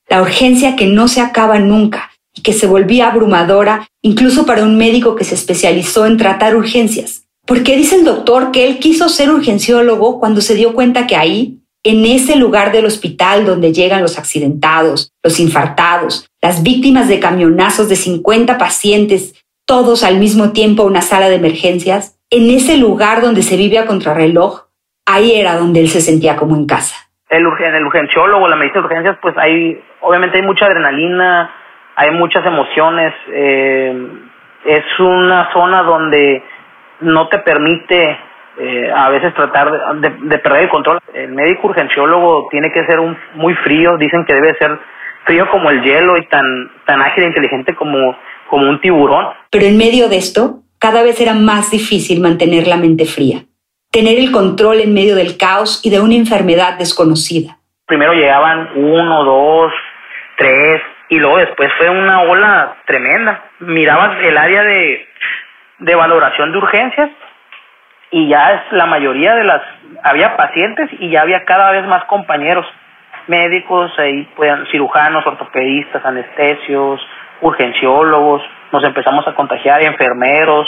la 0.07 0.21
urgencia 0.21 0.75
que 0.75 0.87
no 0.87 1.07
se 1.07 1.21
acaba 1.21 1.59
nunca 1.59 2.11
y 2.33 2.43
que 2.43 2.53
se 2.53 2.67
volvía 2.67 3.09
abrumadora 3.09 3.81
incluso 4.01 4.45
para 4.45 4.63
un 4.63 4.77
médico 4.77 5.15
que 5.15 5.23
se 5.23 5.35
especializó 5.35 6.05
en 6.05 6.17
tratar 6.17 6.55
urgencias. 6.55 7.26
Porque 7.47 7.77
dice 7.77 7.95
el 7.95 8.03
doctor 8.03 8.51
que 8.51 8.67
él 8.67 8.79
quiso 8.79 9.07
ser 9.07 9.31
urgenciólogo 9.31 10.19
cuando 10.19 10.41
se 10.41 10.53
dio 10.53 10.73
cuenta 10.73 11.07
que 11.07 11.15
ahí, 11.15 11.59
en 11.81 12.03
ese 12.05 12.35
lugar 12.35 12.73
del 12.73 12.85
hospital 12.85 13.45
donde 13.45 13.71
llegan 13.71 14.01
los 14.01 14.19
accidentados, 14.19 15.13
los 15.23 15.39
infartados, 15.39 16.29
las 16.41 16.61
víctimas 16.61 17.07
de 17.07 17.21
camionazos 17.21 17.87
de 17.87 17.95
50 17.95 18.57
pacientes, 18.57 19.45
todos 19.65 20.03
al 20.03 20.17
mismo 20.17 20.51
tiempo 20.51 20.83
a 20.83 20.87
una 20.87 21.01
sala 21.01 21.29
de 21.29 21.35
emergencias, 21.35 22.19
en 22.29 22.49
ese 22.49 22.77
lugar 22.77 23.21
donde 23.21 23.41
se 23.41 23.55
vive 23.55 23.79
a 23.79 23.85
contrarreloj, 23.85 24.67
ahí 25.05 25.31
era 25.39 25.55
donde 25.55 25.79
él 25.79 25.87
se 25.87 26.01
sentía 26.01 26.35
como 26.35 26.57
en 26.57 26.65
casa. 26.65 26.95
El, 27.29 27.45
el 27.45 27.85
urgenciólogo, 27.85 28.47
la 28.49 28.57
medicina 28.57 28.81
de 28.81 28.87
urgencias, 28.87 29.17
pues 29.21 29.37
hay, 29.37 29.81
obviamente 30.01 30.37
hay 30.37 30.43
mucha 30.43 30.65
adrenalina, 30.65 31.49
hay 31.95 32.11
muchas 32.11 32.45
emociones, 32.45 33.13
eh, 33.31 34.07
es 34.65 34.83
una 34.99 35.51
zona 35.53 35.83
donde 35.83 36.43
no 37.01 37.27
te 37.29 37.39
permite 37.39 38.17
eh, 38.59 38.91
a 38.93 39.09
veces 39.09 39.33
tratar 39.35 39.69
de, 39.99 40.37
perder 40.39 40.63
el 40.63 40.69
control. 40.69 40.99
El 41.13 41.29
médico 41.29 41.67
urgenciólogo 41.67 42.47
tiene 42.49 42.71
que 42.71 42.85
ser 42.85 42.99
un, 42.99 43.17
muy 43.35 43.53
frío, 43.55 43.97
dicen 43.97 44.25
que 44.25 44.33
debe 44.33 44.55
ser 44.57 44.77
frío 45.25 45.49
como 45.51 45.69
el 45.69 45.83
hielo 45.83 46.17
y 46.17 46.25
tan, 46.27 46.71
tan 46.85 47.01
ágil 47.01 47.25
e 47.25 47.27
inteligente 47.27 47.75
como, 47.75 48.17
como 48.49 48.69
un 48.69 48.81
tiburón. 48.81 49.27
Pero 49.51 49.65
en 49.65 49.77
medio 49.77 50.09
de 50.09 50.17
esto, 50.17 50.61
cada 50.79 51.03
vez 51.03 51.21
era 51.21 51.33
más 51.33 51.71
difícil 51.71 52.21
mantener 52.21 52.67
la 52.67 52.77
mente 52.77 53.05
fría, 53.05 53.41
tener 53.91 54.17
el 54.17 54.31
control 54.31 54.79
en 54.81 54.93
medio 54.93 55.15
del 55.15 55.37
caos 55.37 55.81
y 55.83 55.89
de 55.89 55.99
una 55.99 56.15
enfermedad 56.15 56.77
desconocida. 56.77 57.57
Primero 57.85 58.13
llegaban 58.13 58.69
uno, 58.75 59.23
dos, 59.23 59.71
tres, 60.37 60.81
y 61.09 61.19
luego 61.19 61.37
después 61.37 61.69
fue 61.77 61.89
una 61.89 62.21
ola 62.21 62.77
tremenda. 62.85 63.49
Mirabas 63.59 64.17
el 64.23 64.37
área 64.37 64.63
de, 64.63 65.07
de 65.79 65.95
valoración 65.95 66.51
de 66.51 66.57
urgencias 66.57 67.09
y 68.11 68.27
ya 68.29 68.53
es 68.53 68.61
la 68.71 68.85
mayoría 68.85 69.35
de 69.35 69.43
las, 69.43 69.61
había 70.03 70.35
pacientes 70.37 70.89
y 70.99 71.09
ya 71.09 71.21
había 71.21 71.43
cada 71.45 71.71
vez 71.71 71.85
más 71.85 72.05
compañeros 72.05 72.65
médicos, 73.27 73.91
ahí 73.97 74.27
cirujanos, 74.71 75.25
ortopedistas, 75.25 76.03
anestesios, 76.05 77.05
urgenciólogos, 77.41 78.41
nos 78.71 78.83
empezamos 78.83 79.27
a 79.27 79.35
contagiar, 79.35 79.83
enfermeros, 79.83 80.67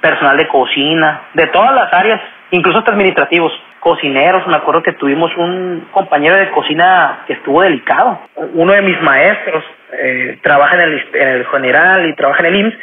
personal 0.00 0.36
de 0.36 0.48
cocina, 0.48 1.22
de 1.34 1.46
todas 1.48 1.74
las 1.74 1.92
áreas, 1.92 2.20
incluso 2.50 2.78
hasta 2.78 2.92
administrativos, 2.92 3.52
cocineros, 3.80 4.46
me 4.46 4.56
acuerdo 4.56 4.82
que 4.82 4.92
tuvimos 4.92 5.30
un 5.36 5.88
compañero 5.90 6.36
de 6.36 6.50
cocina 6.50 7.24
que 7.26 7.34
estuvo 7.34 7.60
delicado, 7.60 8.18
uno 8.54 8.72
de 8.72 8.80
mis 8.80 8.98
maestros 9.02 9.62
eh, 9.92 10.38
trabaja 10.42 10.74
en 10.76 10.80
el, 10.80 11.08
en 11.12 11.28
el 11.28 11.46
general 11.46 12.08
y 12.08 12.14
trabaja 12.14 12.40
en 12.40 12.46
el 12.46 12.60
IMSS, 12.60 12.78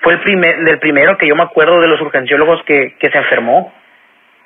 fue 0.00 0.14
el 0.14 0.20
primer, 0.20 0.64
del 0.64 0.78
primero 0.78 1.16
que 1.18 1.26
yo 1.26 1.34
me 1.34 1.42
acuerdo 1.42 1.80
de 1.80 1.88
los 1.88 2.00
urgenciólogos 2.00 2.62
que, 2.64 2.96
que 2.98 3.10
se 3.10 3.18
enfermó 3.18 3.72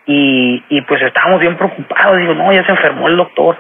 y, 0.07 0.63
y 0.69 0.81
pues 0.83 1.03
estábamos 1.03 1.41
bien 1.41 1.57
preocupados, 1.57 2.19
digo, 2.19 2.35
no, 2.35 2.53
ya 2.53 2.65
se 2.65 2.73
enfermó 2.73 3.09
el 3.09 3.17
doctor. 3.17 3.57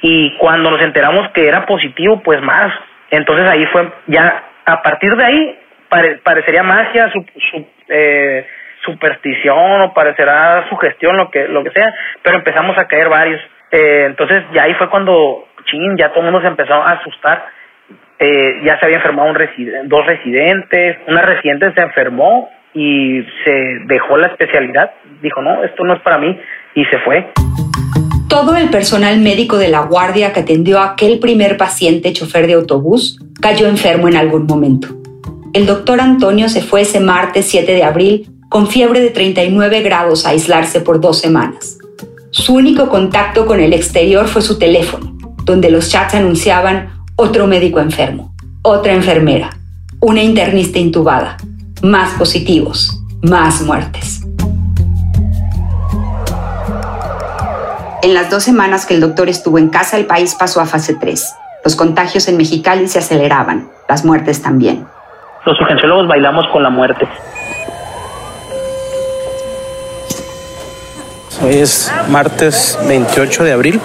Y 0.00 0.36
cuando 0.36 0.70
nos 0.70 0.80
enteramos 0.80 1.30
que 1.32 1.48
era 1.48 1.66
positivo, 1.66 2.22
pues 2.22 2.40
más. 2.40 2.72
Entonces 3.10 3.48
ahí 3.48 3.66
fue, 3.66 3.90
ya 4.06 4.44
a 4.64 4.82
partir 4.82 5.14
de 5.16 5.24
ahí 5.24 5.58
parecería 6.22 6.62
magia, 6.62 7.10
su, 7.10 7.24
su, 7.50 7.66
eh, 7.88 8.46
superstición 8.84 9.82
o 9.82 9.94
parecerá 9.94 10.68
sugestión, 10.68 11.16
lo 11.16 11.30
que, 11.30 11.48
lo 11.48 11.64
que 11.64 11.70
sea, 11.70 11.92
pero 12.22 12.36
empezamos 12.36 12.76
a 12.78 12.86
caer 12.86 13.08
varios. 13.08 13.40
Eh, 13.70 14.04
entonces 14.06 14.44
ya 14.52 14.64
ahí 14.64 14.74
fue 14.74 14.88
cuando, 14.88 15.48
ching, 15.64 15.96
ya 15.96 16.10
todo 16.10 16.20
el 16.20 16.24
mundo 16.26 16.40
se 16.40 16.48
empezó 16.48 16.74
a 16.74 16.92
asustar 16.92 17.57
eh, 18.18 18.60
ya 18.64 18.78
se 18.78 18.86
había 18.86 18.96
enfermado 18.96 19.30
un 19.30 19.88
dos 19.88 20.06
residentes, 20.06 20.96
una 21.06 21.22
residente 21.22 21.72
se 21.74 21.80
enfermó 21.80 22.48
y 22.74 23.22
se 23.44 23.52
dejó 23.86 24.16
la 24.16 24.28
especialidad, 24.28 24.90
dijo, 25.22 25.40
no, 25.42 25.62
esto 25.64 25.84
no 25.84 25.94
es 25.94 26.02
para 26.02 26.18
mí, 26.18 26.38
y 26.74 26.84
se 26.86 26.98
fue. 26.98 27.26
Todo 28.28 28.56
el 28.56 28.68
personal 28.70 29.18
médico 29.20 29.56
de 29.56 29.68
la 29.68 29.80
guardia 29.80 30.32
que 30.32 30.40
atendió 30.40 30.78
a 30.80 30.92
aquel 30.92 31.18
primer 31.18 31.56
paciente 31.56 32.12
chofer 32.12 32.46
de 32.46 32.54
autobús 32.54 33.18
cayó 33.40 33.68
enfermo 33.68 34.08
en 34.08 34.16
algún 34.16 34.46
momento. 34.46 34.88
El 35.54 35.66
doctor 35.66 36.00
Antonio 36.00 36.48
se 36.48 36.60
fue 36.60 36.82
ese 36.82 37.00
martes 37.00 37.48
7 37.48 37.72
de 37.72 37.84
abril 37.84 38.26
con 38.50 38.66
fiebre 38.66 39.00
de 39.00 39.10
39 39.10 39.80
grados 39.82 40.26
a 40.26 40.30
aislarse 40.30 40.80
por 40.80 41.00
dos 41.00 41.20
semanas. 41.20 41.78
Su 42.30 42.54
único 42.54 42.88
contacto 42.88 43.46
con 43.46 43.60
el 43.60 43.72
exterior 43.72 44.26
fue 44.26 44.42
su 44.42 44.58
teléfono, 44.58 45.16
donde 45.44 45.70
los 45.70 45.90
chats 45.90 46.14
anunciaban 46.14 46.97
otro 47.20 47.48
médico 47.48 47.80
enfermo, 47.80 48.32
otra 48.62 48.92
enfermera, 48.92 49.50
una 49.98 50.22
internista 50.22 50.78
intubada, 50.78 51.36
más 51.82 52.10
positivos, 52.10 53.02
más 53.22 53.60
muertes. 53.62 54.20
En 58.02 58.14
las 58.14 58.30
dos 58.30 58.44
semanas 58.44 58.86
que 58.86 58.94
el 58.94 59.00
doctor 59.00 59.28
estuvo 59.28 59.58
en 59.58 59.68
casa, 59.68 59.96
el 59.96 60.06
país 60.06 60.36
pasó 60.38 60.60
a 60.60 60.66
fase 60.66 60.94
3. 60.94 61.34
Los 61.64 61.74
contagios 61.74 62.28
en 62.28 62.36
Mexicali 62.36 62.86
se 62.86 63.00
aceleraban, 63.00 63.68
las 63.88 64.04
muertes 64.04 64.40
también. 64.40 64.86
Los 65.44 65.60
urgenciólogos 65.60 66.06
bailamos 66.06 66.46
con 66.52 66.62
la 66.62 66.70
muerte. 66.70 67.08
Hoy 71.42 71.56
es 71.56 71.92
martes 72.08 72.78
28 72.86 73.42
de 73.42 73.52
abril 73.52 73.80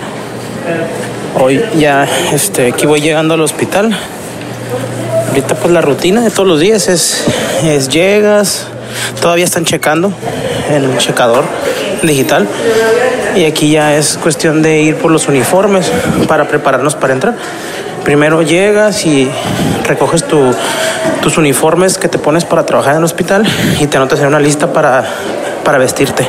Hoy 1.40 1.64
ya 1.78 2.08
este, 2.32 2.68
aquí 2.68 2.86
voy 2.86 3.02
llegando 3.02 3.34
al 3.34 3.42
hospital. 3.42 3.98
Ahorita 5.30 5.56
pues 5.56 5.74
la 5.74 5.82
rutina 5.82 6.22
de 6.22 6.30
todos 6.30 6.48
los 6.48 6.60
días 6.60 6.88
es, 6.88 7.26
es 7.64 7.90
llegas, 7.90 8.68
todavía 9.20 9.44
están 9.44 9.66
checando 9.66 10.14
en 10.70 10.84
el 10.84 10.98
checador 11.00 11.44
digital 12.04 12.48
y 13.36 13.46
aquí 13.46 13.72
ya 13.72 13.96
es 13.96 14.18
cuestión 14.22 14.62
de 14.62 14.82
ir 14.82 14.98
por 14.98 15.12
los 15.12 15.28
uniformes 15.28 15.92
para 16.28 16.48
prepararnos 16.48 16.96
para 16.96 17.14
entrar. 17.14 17.36
Primero 18.04 18.42
llegas 18.44 19.06
y 19.06 19.28
recoges 19.88 20.26
tus 20.26 21.38
uniformes 21.38 21.98
que 21.98 22.10
te 22.10 22.20
pones 22.20 22.46
para 22.46 22.66
trabajar 22.66 22.94
en 22.94 23.00
el 23.00 23.06
hospital 23.06 23.44
y 23.80 23.88
te 23.88 23.98
anotas 23.98 24.20
en 24.20 24.28
una 24.28 24.40
lista 24.40 24.72
para, 24.72 25.04
para 25.64 25.80
vestirte. 25.80 26.28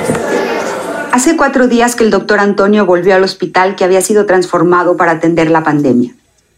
Hace 1.15 1.37
cuatro 1.37 1.69
días 1.69 1.95
que 1.95 2.03
el 2.03 2.11
doctor 2.11 2.41
Antonio 2.41 2.87
volvió 2.87 3.15
al 3.15 3.23
hospital 3.23 3.77
que 3.77 3.85
había 3.85 4.01
sido 4.01 4.27
transformado 4.27 4.97
para 4.97 5.13
atender 5.13 5.49
la 5.49 5.63
pandemia. 5.63 6.13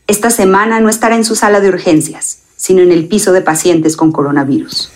Esta 0.06 0.30
semana 0.30 0.80
no 0.80 0.88
estará 0.88 1.14
en 1.14 1.26
su 1.26 1.36
sala 1.36 1.60
de 1.60 1.68
urgencias, 1.68 2.38
sino 2.56 2.80
en 2.80 2.90
el 2.90 3.06
piso 3.06 3.32
de 3.32 3.42
pacientes 3.42 3.98
con 3.98 4.12
coronavirus. 4.12 4.90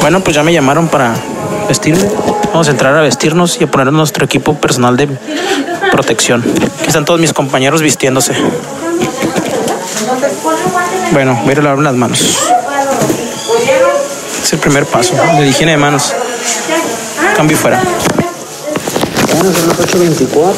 Bueno, 0.00 0.24
pues 0.24 0.34
ya 0.34 0.42
me 0.42 0.54
llamaron 0.54 0.88
para 0.88 1.14
vestirme. 1.68 2.02
Vamos 2.46 2.66
a 2.68 2.70
entrar 2.70 2.96
a 2.96 3.02
vestirnos 3.02 3.60
y 3.60 3.64
a 3.64 3.70
poner 3.70 3.92
nuestro 3.92 4.24
equipo 4.24 4.54
personal 4.54 4.96
de 4.96 5.06
protección. 5.90 6.42
Aquí 6.78 6.86
están 6.86 7.04
todos 7.04 7.20
mis 7.20 7.34
compañeros 7.34 7.82
vistiéndose. 7.82 8.32
Bueno, 11.12 11.38
voy 11.42 11.50
a 11.50 11.52
ir 11.52 11.58
a 11.58 11.62
lavar 11.62 11.78
las 11.80 11.94
manos. 11.94 12.38
Es 14.42 14.52
el 14.54 14.60
primer 14.60 14.86
paso 14.86 15.14
de 15.38 15.46
higiene 15.46 15.72
de 15.72 15.78
manos. 15.78 16.14
Cambio 17.36 17.58
fuera. 17.58 17.82
Bueno, 19.34 19.52
son 19.52 19.68
las 19.68 19.78
8.24. 19.78 20.52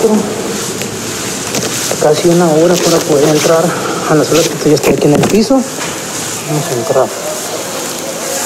Casi 2.02 2.28
una 2.28 2.46
hora 2.50 2.74
para 2.74 2.98
poder 2.98 3.28
entrar 3.30 3.64
a 4.10 4.14
las 4.14 4.30
horas 4.30 4.50
que 4.62 4.68
ya 4.68 4.74
estoy 4.74 4.92
aquí 4.92 5.06
en 5.06 5.14
el 5.14 5.28
piso. 5.28 5.54
Vamos 5.54 6.66
a 6.66 6.74
entrar. 6.74 7.08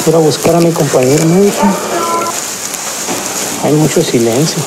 Quiero 0.04 0.20
buscar 0.20 0.54
a 0.54 0.60
mi 0.60 0.70
compañero 0.70 1.24
médico. 1.26 1.66
Hay 3.64 3.72
mucho 3.72 4.02
silencio. 4.02 4.62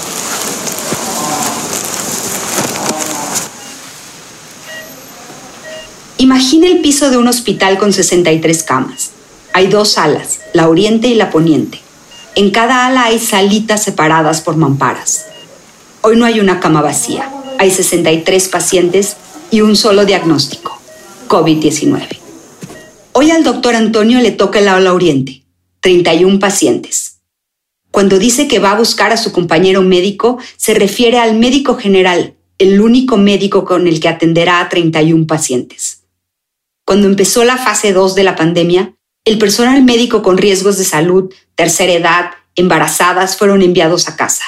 Imagina 6.17 6.67
el 6.67 6.81
piso 6.81 7.09
de 7.09 7.15
un 7.15 7.29
hospital 7.29 7.77
con 7.77 7.93
63 7.93 8.63
camas. 8.63 9.11
Hay 9.53 9.67
dos 9.67 9.93
salas, 9.93 10.39
la 10.51 10.67
oriente 10.67 11.07
y 11.07 11.15
la 11.15 11.29
poniente. 11.29 11.79
En 12.35 12.51
cada 12.51 12.85
ala 12.87 13.05
hay 13.05 13.19
salitas 13.19 13.81
separadas 13.81 14.41
por 14.41 14.57
mamparas. 14.57 15.27
Hoy 16.05 16.17
no 16.17 16.25
hay 16.25 16.41
una 16.41 16.59
cama 16.59 16.81
vacía. 16.81 17.31
Hay 17.59 17.71
63 17.71 18.49
pacientes 18.49 19.15
y 19.51 19.61
un 19.61 19.77
solo 19.77 20.03
diagnóstico, 20.03 20.77
COVID-19. 21.29 22.19
Hoy 23.13 23.31
al 23.31 23.45
doctor 23.45 23.73
Antonio 23.73 24.19
le 24.19 24.31
toca 24.31 24.59
el 24.59 24.67
ala 24.67 24.93
oriente, 24.93 25.45
31 25.79 26.39
pacientes. 26.39 27.21
Cuando 27.89 28.19
dice 28.19 28.49
que 28.49 28.59
va 28.59 28.71
a 28.71 28.77
buscar 28.77 29.13
a 29.13 29.17
su 29.17 29.31
compañero 29.31 29.81
médico, 29.81 30.39
se 30.57 30.73
refiere 30.73 31.19
al 31.19 31.39
médico 31.39 31.77
general, 31.77 32.33
el 32.57 32.81
único 32.81 33.15
médico 33.15 33.63
con 33.63 33.87
el 33.87 34.01
que 34.01 34.09
atenderá 34.09 34.59
a 34.59 34.67
31 34.67 35.25
pacientes. 35.25 36.03
Cuando 36.85 37.07
empezó 37.07 37.45
la 37.45 37.55
fase 37.55 37.93
2 37.93 38.13
de 38.15 38.23
la 38.25 38.35
pandemia, 38.35 38.93
el 39.23 39.37
personal 39.37 39.81
médico 39.85 40.21
con 40.21 40.37
riesgos 40.37 40.77
de 40.77 40.83
salud, 40.83 41.33
tercera 41.55 41.93
edad, 41.93 42.31
embarazadas 42.57 43.37
fueron 43.37 43.61
enviados 43.61 44.09
a 44.09 44.17
casa 44.17 44.43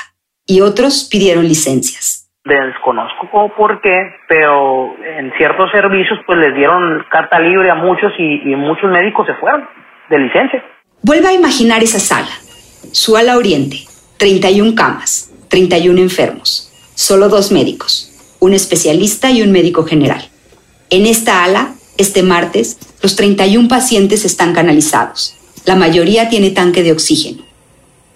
y 0.46 0.62
otros 0.62 1.08
pidieron 1.10 1.48
licencias. 1.48 2.30
Desconozco 2.44 3.52
por 3.58 3.82
qué, 3.82 3.96
pero 4.28 4.96
en 5.18 5.34
ciertos 5.38 5.72
servicios 5.72 6.20
pues 6.28 6.38
les 6.38 6.56
dieron 6.56 7.04
carta 7.10 7.40
libre 7.40 7.72
a 7.72 7.76
muchos 7.76 8.12
y, 8.20 8.52
y 8.52 8.56
muchos 8.56 8.92
médicos 8.92 9.26
se 9.26 9.34
fueron 9.36 9.68
de 10.10 10.20
licencia. 10.20 10.64
Vuelva 11.02 11.30
a 11.30 11.34
imaginar 11.34 11.82
esa 11.82 12.00
sala. 12.00 12.30
Su 12.92 13.18
ala 13.18 13.38
oriente, 13.38 13.78
31 14.18 14.76
camas, 14.76 15.32
31 15.50 16.00
enfermos, 16.00 16.72
solo 16.96 17.30
dos 17.30 17.52
médicos, 17.52 18.38
un 18.40 18.54
especialista 18.54 19.32
y 19.32 19.42
un 19.42 19.52
médico 19.52 19.84
general. 19.86 20.22
En 20.90 21.08
esta 21.08 21.44
ala, 21.44 21.70
este 21.98 22.22
martes, 22.24 22.78
los 23.02 23.16
31 23.16 23.68
pacientes 23.68 24.24
están 24.26 24.54
canalizados. 24.54 25.36
La 25.66 25.76
mayoría 25.76 26.30
tiene 26.30 26.52
tanque 26.52 26.84
de 26.84 26.92
oxígeno. 26.92 27.45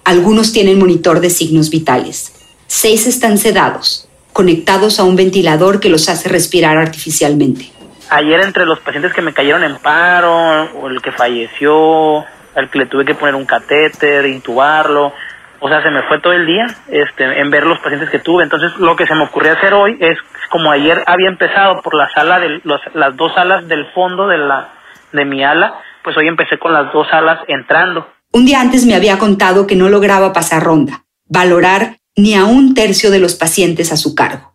Algunos 0.03 0.53
tienen 0.53 0.79
monitor 0.79 1.19
de 1.19 1.29
signos 1.29 1.69
vitales. 1.69 2.33
Seis 2.67 3.07
están 3.07 3.37
sedados, 3.37 4.07
conectados 4.33 4.99
a 4.99 5.03
un 5.03 5.15
ventilador 5.15 5.79
que 5.79 5.89
los 5.89 6.09
hace 6.09 6.29
respirar 6.29 6.77
artificialmente. 6.77 7.71
Ayer 8.09 8.41
entre 8.41 8.65
los 8.65 8.79
pacientes 8.79 9.13
que 9.13 9.21
me 9.21 9.33
cayeron 9.33 9.63
en 9.63 9.77
paro, 9.77 10.63
o 10.79 10.87
el 10.87 11.01
que 11.01 11.11
falleció, 11.11 12.25
al 12.55 12.69
que 12.71 12.79
le 12.79 12.85
tuve 12.87 13.05
que 13.05 13.15
poner 13.15 13.35
un 13.35 13.45
catéter, 13.45 14.25
intubarlo, 14.25 15.13
o 15.61 15.67
sea, 15.67 15.83
se 15.83 15.89
me 15.89 16.03
fue 16.03 16.19
todo 16.19 16.33
el 16.33 16.45
día 16.45 16.67
este, 16.87 17.23
en 17.23 17.49
ver 17.49 17.65
los 17.65 17.79
pacientes 17.79 18.09
que 18.09 18.19
tuve. 18.19 18.43
Entonces, 18.43 18.75
lo 18.77 18.95
que 18.95 19.05
se 19.05 19.15
me 19.15 19.23
ocurrió 19.23 19.53
hacer 19.53 19.73
hoy 19.73 19.97
es, 19.99 20.17
como 20.49 20.71
ayer 20.71 21.03
había 21.05 21.27
empezado 21.27 21.81
por 21.81 21.95
la 21.95 22.09
sala, 22.11 22.39
de, 22.39 22.61
las 22.93 23.15
dos 23.17 23.37
alas 23.37 23.67
del 23.67 23.85
fondo 23.87 24.27
de, 24.27 24.37
la, 24.37 24.69
de 25.11 25.25
mi 25.25 25.43
ala, 25.43 25.73
pues 26.03 26.15
hoy 26.17 26.27
empecé 26.27 26.57
con 26.57 26.71
las 26.71 26.91
dos 26.93 27.07
alas 27.11 27.39
entrando. 27.47 28.07
Un 28.31 28.45
día 28.45 28.61
antes 28.61 28.85
me 28.85 28.95
había 28.95 29.17
contado 29.17 29.67
que 29.67 29.75
no 29.75 29.89
lograba 29.89 30.33
pasar 30.33 30.63
ronda, 30.63 31.05
valorar 31.25 31.99
ni 32.15 32.35
a 32.35 32.45
un 32.45 32.73
tercio 32.73 33.11
de 33.11 33.19
los 33.19 33.35
pacientes 33.35 33.91
a 33.91 33.97
su 33.97 34.15
cargo. 34.15 34.53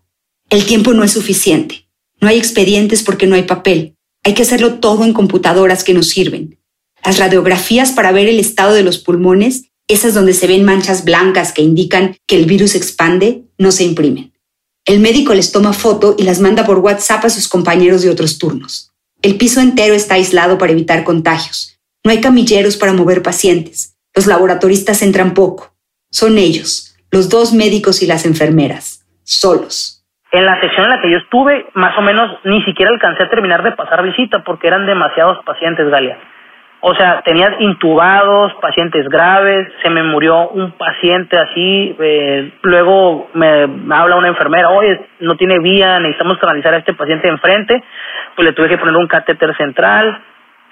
El 0.51 0.67
tiempo 0.67 0.93
no 0.93 1.05
es 1.05 1.13
suficiente. 1.13 1.89
No 2.21 2.29
hay 2.29 2.39
expedientes 2.39 3.03
porque 3.03 3.27
no 3.27 3.35
hay 3.35 3.43
papel. 3.43 3.97
Hay 4.23 4.35
que 4.35 4.43
hacerlo 4.43 4.75
todo 4.81 5.05
en 5.05 5.13
computadoras 5.13 5.85
que 5.85 5.95
nos 5.95 6.09
sirven. 6.09 6.59
Las 7.05 7.19
radiografías 7.19 7.93
para 7.93 8.13
ver 8.13 8.29
el 8.29 8.39
estado 8.39 8.75
de 8.75 8.83
los 8.83 8.99
pulmones 8.99 9.71
esas 9.89 10.15
donde 10.15 10.33
se 10.33 10.47
ven 10.47 10.65
manchas 10.65 11.05
blancas 11.05 11.53
que 11.53 11.63
indican 11.63 12.17
que 12.27 12.37
el 12.37 12.47
virus 12.47 12.75
expande, 12.75 13.45
no 13.59 13.71
se 13.71 13.85
imprimen. 13.85 14.33
El 14.87 15.01
médico 15.01 15.35
les 15.35 15.53
toma 15.53 15.73
foto 15.73 16.15
y 16.19 16.23
las 16.23 16.41
manda 16.41 16.65
por 16.65 16.79
WhatsApp 16.79 17.25
a 17.25 17.31
sus 17.31 17.49
compañeros 17.49 18.03
de 18.03 18.11
otros 18.11 18.39
turnos. 18.39 18.93
El 19.23 19.37
piso 19.37 19.61
entero 19.61 19.95
está 19.95 20.15
aislado 20.15 20.59
para 20.59 20.73
evitar 20.73 21.05
contagios. 21.05 21.74
No 22.07 22.11
hay 22.11 22.21
camilleros 22.21 22.77
para 22.77 22.93
mover 22.93 23.23
pacientes. 23.23 23.99
Los 24.15 24.27
laboratoristas 24.27 25.03
entran 25.03 25.33
poco. 25.33 25.73
Son 26.11 26.37
ellos, 26.37 26.95
los 27.11 27.31
dos 27.31 27.55
médicos 27.55 28.03
y 28.03 28.07
las 28.07 28.27
enfermeras, 28.27 29.09
solos. 29.25 30.05
En 30.31 30.45
la 30.45 30.61
sección 30.61 30.85
en 30.85 30.91
la 30.91 31.01
que 31.01 31.11
yo 31.11 31.17
estuve, 31.17 31.65
más 31.73 31.97
o 31.97 32.03
menos 32.03 32.31
ni 32.45 32.63
siquiera 32.65 32.93
alcancé 32.93 33.23
a 33.23 33.31
terminar 33.31 33.63
de 33.63 33.73
pasar 33.73 34.03
visita 34.03 34.45
porque 34.45 34.67
eran 34.67 34.85
demasiados 34.85 35.39
pacientes, 35.47 35.89
Galia. 35.89 36.19
O 36.81 36.95
sea, 36.95 37.23
tenías 37.23 37.53
intubados, 37.61 38.53
pacientes 38.61 39.09
graves, 39.09 39.73
se 39.83 39.89
me 39.89 40.03
murió 40.03 40.51
un 40.51 40.73
paciente 40.73 41.39
así, 41.39 41.97
eh, 41.99 42.53
luego 42.61 43.31
me 43.33 43.63
habla 43.95 44.17
una 44.17 44.29
enfermera, 44.29 44.69
oye, 44.69 45.01
no 45.21 45.37
tiene 45.37 45.59
vía, 45.59 45.99
necesitamos 46.01 46.37
canalizar 46.37 46.75
a 46.75 46.79
este 46.79 46.93
paciente 46.93 47.29
enfrente, 47.29 47.83
pues 48.37 48.45
le 48.45 48.53
tuve 48.53 48.69
que 48.69 48.77
poner 48.77 48.95
un 48.95 49.07
catéter 49.07 49.57
central, 49.57 50.23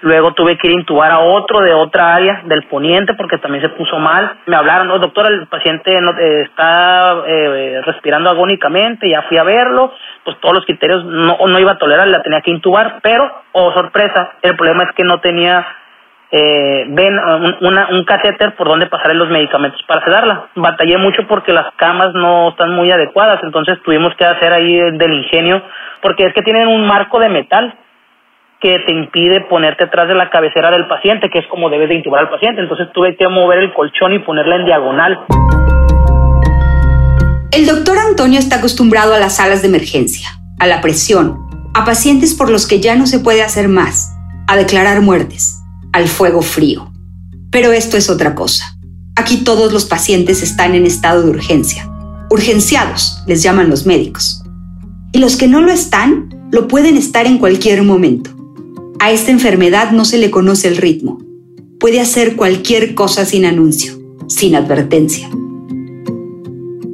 luego 0.03 0.33
tuve 0.33 0.57
que 0.57 0.67
ir 0.67 0.73
a 0.75 0.79
intubar 0.79 1.11
a 1.11 1.19
otro 1.19 1.61
de 1.61 1.73
otra 1.73 2.13
área 2.15 2.41
del 2.45 2.63
poniente 2.63 3.13
porque 3.13 3.37
también 3.37 3.63
se 3.63 3.69
puso 3.69 3.97
mal. 3.97 4.37
Me 4.45 4.55
hablaron, 4.55 4.87
no, 4.87 4.99
doctor, 4.99 5.31
el 5.31 5.47
paciente 5.47 5.99
no, 6.01 6.11
eh, 6.17 6.41
está 6.41 7.23
eh, 7.25 7.81
respirando 7.85 8.29
agónicamente, 8.29 9.09
ya 9.09 9.23
fui 9.23 9.37
a 9.37 9.43
verlo, 9.43 9.93
pues 10.23 10.37
todos 10.41 10.55
los 10.55 10.65
criterios 10.65 11.05
no, 11.05 11.37
no 11.47 11.59
iba 11.59 11.71
a 11.71 11.77
tolerar, 11.77 12.07
la 12.07 12.21
tenía 12.21 12.41
que 12.41 12.51
intubar, 12.51 12.99
pero, 13.01 13.31
oh 13.53 13.71
sorpresa, 13.73 14.33
el 14.41 14.55
problema 14.55 14.83
es 14.83 14.89
que 14.95 15.03
no 15.03 15.19
tenía 15.19 15.65
eh, 16.35 16.85
ven 16.89 17.13
un, 17.61 17.77
un 17.77 18.03
catéter 18.05 18.55
por 18.55 18.67
donde 18.67 18.87
pasaré 18.87 19.13
los 19.13 19.29
medicamentos 19.29 19.79
para 19.83 20.03
sedarla. 20.03 20.47
Batallé 20.55 20.97
mucho 20.97 21.27
porque 21.27 21.53
las 21.53 21.71
camas 21.75 22.11
no 22.15 22.49
están 22.49 22.73
muy 22.73 22.91
adecuadas, 22.91 23.39
entonces 23.43 23.79
tuvimos 23.83 24.15
que 24.15 24.25
hacer 24.25 24.51
ahí 24.51 24.75
del 24.97 25.13
ingenio, 25.13 25.61
porque 26.01 26.25
es 26.25 26.33
que 26.33 26.41
tienen 26.41 26.67
un 26.67 26.87
marco 26.87 27.19
de 27.19 27.29
metal 27.29 27.75
que 28.63 28.79
te 28.85 28.93
impide 28.93 29.41
ponerte 29.41 29.83
atrás 29.83 30.07
de 30.07 30.15
la 30.15 30.29
cabecera 30.29 30.71
del 30.71 30.87
paciente, 30.87 31.29
que 31.29 31.39
es 31.39 31.45
como 31.47 31.69
debes 31.69 31.89
de 31.89 31.95
intubar 31.95 32.21
al 32.21 32.29
paciente. 32.29 32.61
Entonces 32.61 32.87
tuve 32.93 33.17
que 33.17 33.27
mover 33.27 33.59
el 33.59 33.73
colchón 33.73 34.13
y 34.13 34.19
ponerla 34.19 34.55
en 34.55 34.65
diagonal. 34.65 35.19
El 37.51 37.67
doctor 37.67 37.97
Antonio 37.97 38.39
está 38.39 38.55
acostumbrado 38.55 39.13
a 39.13 39.19
las 39.19 39.35
salas 39.35 39.61
de 39.61 39.67
emergencia, 39.67 40.29
a 40.59 40.67
la 40.67 40.79
presión, 40.79 41.39
a 41.75 41.83
pacientes 41.83 42.33
por 42.33 42.49
los 42.49 42.65
que 42.65 42.79
ya 42.79 42.95
no 42.95 43.05
se 43.05 43.19
puede 43.19 43.43
hacer 43.43 43.67
más, 43.67 44.17
a 44.47 44.55
declarar 44.55 45.01
muertes 45.01 45.61
al 45.91 46.07
fuego 46.07 46.41
frío. 46.41 46.89
Pero 47.51 47.73
esto 47.73 47.97
es 47.97 48.09
otra 48.09 48.33
cosa. 48.33 48.77
Aquí 49.17 49.43
todos 49.43 49.73
los 49.73 49.85
pacientes 49.85 50.41
están 50.41 50.73
en 50.73 50.85
estado 50.85 51.21
de 51.21 51.31
urgencia. 51.31 51.87
Urgenciados, 52.31 53.23
les 53.27 53.43
llaman 53.43 53.69
los 53.69 53.85
médicos. 53.85 54.41
Y 55.11 55.19
los 55.19 55.35
que 55.35 55.49
no 55.49 55.59
lo 55.59 55.71
están, 55.71 56.29
lo 56.51 56.69
pueden 56.69 56.95
estar 56.95 57.27
en 57.27 57.37
cualquier 57.37 57.83
momento. 57.83 58.31
A 59.03 59.11
esta 59.11 59.31
enfermedad 59.31 59.91
no 59.91 60.05
se 60.05 60.17
le 60.17 60.31
conoce 60.31 60.69
el 60.69 60.77
ritmo. 60.77 61.17
Puede 61.77 61.99
hacer 61.99 62.37
cualquier 62.37 62.95
cosa 62.95 63.25
sin 63.25 63.43
anuncio, 63.43 63.95
sin 64.29 64.55
advertencia. 64.55 65.27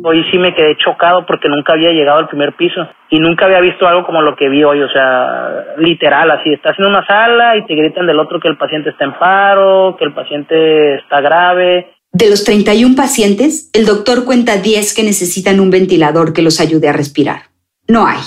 Hoy 0.04 0.26
sí 0.32 0.40
me 0.40 0.56
quedé 0.56 0.76
chocado 0.78 1.28
porque 1.28 1.48
nunca 1.48 1.74
había 1.74 1.92
llegado 1.92 2.18
al 2.18 2.28
primer 2.28 2.56
piso 2.56 2.82
y 3.12 3.20
nunca 3.20 3.46
había 3.46 3.62
visto 3.62 3.88
algo 3.88 4.08
como 4.08 4.24
lo 4.24 4.36
que 4.36 4.50
vi 4.50 4.64
hoy, 4.64 4.82
o 4.82 4.90
sea, 4.90 5.76
literal, 5.78 6.32
así, 6.32 6.52
estás 6.52 6.80
en 6.80 6.88
una 6.88 7.06
sala 7.06 7.56
y 7.58 7.68
te 7.68 7.76
gritan 7.76 8.08
del 8.08 8.18
otro 8.18 8.40
que 8.40 8.48
el 8.48 8.58
paciente 8.58 8.90
está 8.90 9.06
en 9.06 9.14
paro, 9.14 9.96
que 10.00 10.06
el 10.06 10.14
paciente 10.16 10.96
está 10.96 11.22
grave. 11.22 11.92
De 12.12 12.28
los 12.28 12.44
31 12.44 12.96
pacientes, 12.96 13.70
el 13.72 13.86
doctor 13.86 14.26
cuenta 14.26 14.58
10 14.58 14.96
que 14.96 15.04
necesitan 15.04 15.60
un 15.60 15.70
ventilador 15.70 16.34
que 16.34 16.42
los 16.42 16.60
ayude 16.60 16.90
a 16.90 16.94
respirar. 16.94 17.52
No 17.88 18.08
hay. 18.08 18.18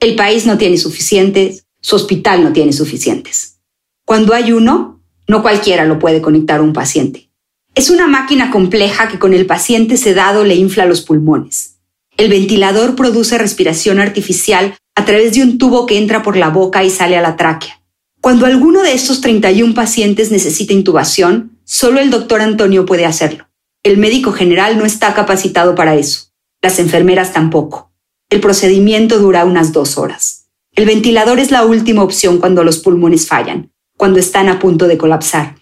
El 0.00 0.16
país 0.16 0.44
no 0.44 0.58
tiene 0.58 0.76
suficientes, 0.76 1.67
su 1.88 1.96
hospital 1.96 2.44
no 2.44 2.52
tiene 2.52 2.74
suficientes. 2.74 3.60
Cuando 4.04 4.34
hay 4.34 4.52
uno, 4.52 5.00
no 5.26 5.40
cualquiera 5.40 5.86
lo 5.86 5.98
puede 5.98 6.20
conectar 6.20 6.60
a 6.60 6.62
un 6.62 6.74
paciente. 6.74 7.30
Es 7.74 7.88
una 7.88 8.06
máquina 8.06 8.50
compleja 8.50 9.08
que 9.08 9.18
con 9.18 9.32
el 9.32 9.46
paciente 9.46 9.96
sedado 9.96 10.44
le 10.44 10.54
infla 10.54 10.84
los 10.84 11.00
pulmones. 11.00 11.78
El 12.18 12.28
ventilador 12.28 12.94
produce 12.94 13.38
respiración 13.38 14.00
artificial 14.00 14.76
a 14.96 15.06
través 15.06 15.32
de 15.32 15.42
un 15.42 15.56
tubo 15.56 15.86
que 15.86 15.96
entra 15.96 16.22
por 16.22 16.36
la 16.36 16.50
boca 16.50 16.84
y 16.84 16.90
sale 16.90 17.16
a 17.16 17.22
la 17.22 17.36
tráquea. 17.36 17.80
Cuando 18.20 18.44
alguno 18.44 18.82
de 18.82 18.92
estos 18.92 19.22
31 19.22 19.72
pacientes 19.72 20.30
necesita 20.30 20.74
intubación, 20.74 21.58
solo 21.64 22.00
el 22.00 22.10
doctor 22.10 22.42
Antonio 22.42 22.84
puede 22.84 23.06
hacerlo. 23.06 23.48
El 23.82 23.96
médico 23.96 24.32
general 24.32 24.76
no 24.76 24.84
está 24.84 25.14
capacitado 25.14 25.74
para 25.74 25.94
eso. 25.94 26.34
Las 26.60 26.80
enfermeras 26.80 27.32
tampoco. 27.32 27.94
El 28.28 28.40
procedimiento 28.40 29.20
dura 29.20 29.46
unas 29.46 29.72
dos 29.72 29.96
horas. 29.96 30.47
El 30.78 30.86
ventilador 30.86 31.38
es 31.40 31.50
la 31.50 31.64
última 31.64 32.04
opción 32.04 32.38
cuando 32.38 32.62
los 32.62 32.78
pulmones 32.78 33.28
fallan, 33.28 33.70
cuando 33.96 34.18
están 34.20 34.48
a 34.48 34.58
punto 34.58 34.86
de 34.86 34.96
colapsar 34.96 35.58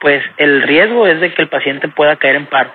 pues 0.00 0.22
el 0.36 0.62
riesgo 0.62 1.06
es 1.06 1.20
de 1.20 1.32
que 1.34 1.42
el 1.42 1.48
paciente 1.48 1.88
pueda 1.88 2.16
caer 2.16 2.36
en 2.36 2.46
paro. 2.46 2.70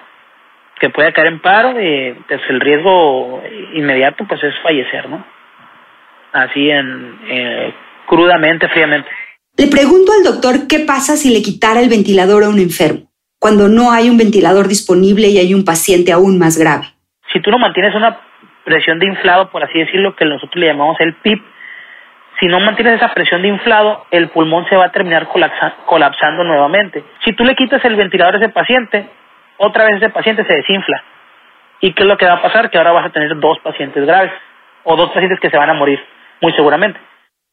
Que 0.79 0.89
pueda 0.89 1.13
caer 1.13 1.27
en 1.27 1.41
paro, 1.41 1.79
y 1.81 2.13
pues 2.27 2.41
el 2.49 2.59
riesgo 2.59 3.41
inmediato 3.73 4.25
pues 4.27 4.43
es 4.43 4.53
fallecer, 4.61 5.09
¿no? 5.09 5.25
Así 6.33 6.69
en 6.69 7.19
eh, 7.27 7.73
crudamente, 8.07 8.67
fríamente. 8.67 9.09
Le 9.57 9.67
pregunto 9.67 10.11
al 10.11 10.23
doctor 10.23 10.67
qué 10.67 10.79
pasa 10.79 11.15
si 11.15 11.31
le 11.31 11.41
quitara 11.41 11.79
el 11.79 11.89
ventilador 11.89 12.43
a 12.43 12.49
un 12.49 12.59
enfermo, 12.59 13.11
cuando 13.39 13.69
no 13.69 13.91
hay 13.91 14.09
un 14.09 14.17
ventilador 14.17 14.67
disponible 14.67 15.27
y 15.29 15.37
hay 15.37 15.53
un 15.53 15.63
paciente 15.63 16.11
aún 16.11 16.39
más 16.39 16.57
grave. 16.57 16.87
Si 17.31 17.39
tú 17.39 17.51
no 17.51 17.59
mantienes 17.59 17.95
una 17.95 18.19
presión 18.65 18.99
de 18.99 19.07
inflado, 19.07 19.51
por 19.51 19.63
así 19.63 19.79
decirlo, 19.79 20.15
que 20.15 20.25
nosotros 20.25 20.55
le 20.55 20.67
llamamos 20.67 20.97
el 20.99 21.13
PIP, 21.15 21.41
si 22.39 22.47
no 22.47 22.59
mantienes 22.59 22.95
esa 22.95 23.13
presión 23.13 23.41
de 23.41 23.49
inflado, 23.49 24.05
el 24.11 24.29
pulmón 24.29 24.65
se 24.69 24.75
va 24.75 24.85
a 24.85 24.91
terminar 24.91 25.29
colapsando 25.85 26.43
nuevamente. 26.43 27.03
Si 27.23 27.33
tú 27.33 27.43
le 27.43 27.55
quitas 27.55 27.83
el 27.85 27.95
ventilador 27.95 28.35
a 28.35 28.37
ese 28.39 28.49
paciente, 28.49 29.07
otra 29.57 29.85
vez 29.85 29.97
ese 29.97 30.09
paciente 30.09 30.45
se 30.45 30.53
desinfla. 30.53 31.03
¿Y 31.79 31.93
qué 31.93 32.03
es 32.03 32.07
lo 32.07 32.17
que 32.17 32.25
va 32.25 32.35
a 32.35 32.41
pasar? 32.41 32.69
Que 32.69 32.77
ahora 32.77 32.91
vas 32.91 33.05
a 33.05 33.11
tener 33.11 33.39
dos 33.39 33.59
pacientes 33.63 34.05
graves 34.05 34.31
o 34.83 34.95
dos 34.95 35.09
pacientes 35.11 35.39
que 35.39 35.49
se 35.49 35.57
van 35.57 35.69
a 35.69 35.73
morir, 35.73 35.99
muy 36.41 36.53
seguramente. 36.53 36.99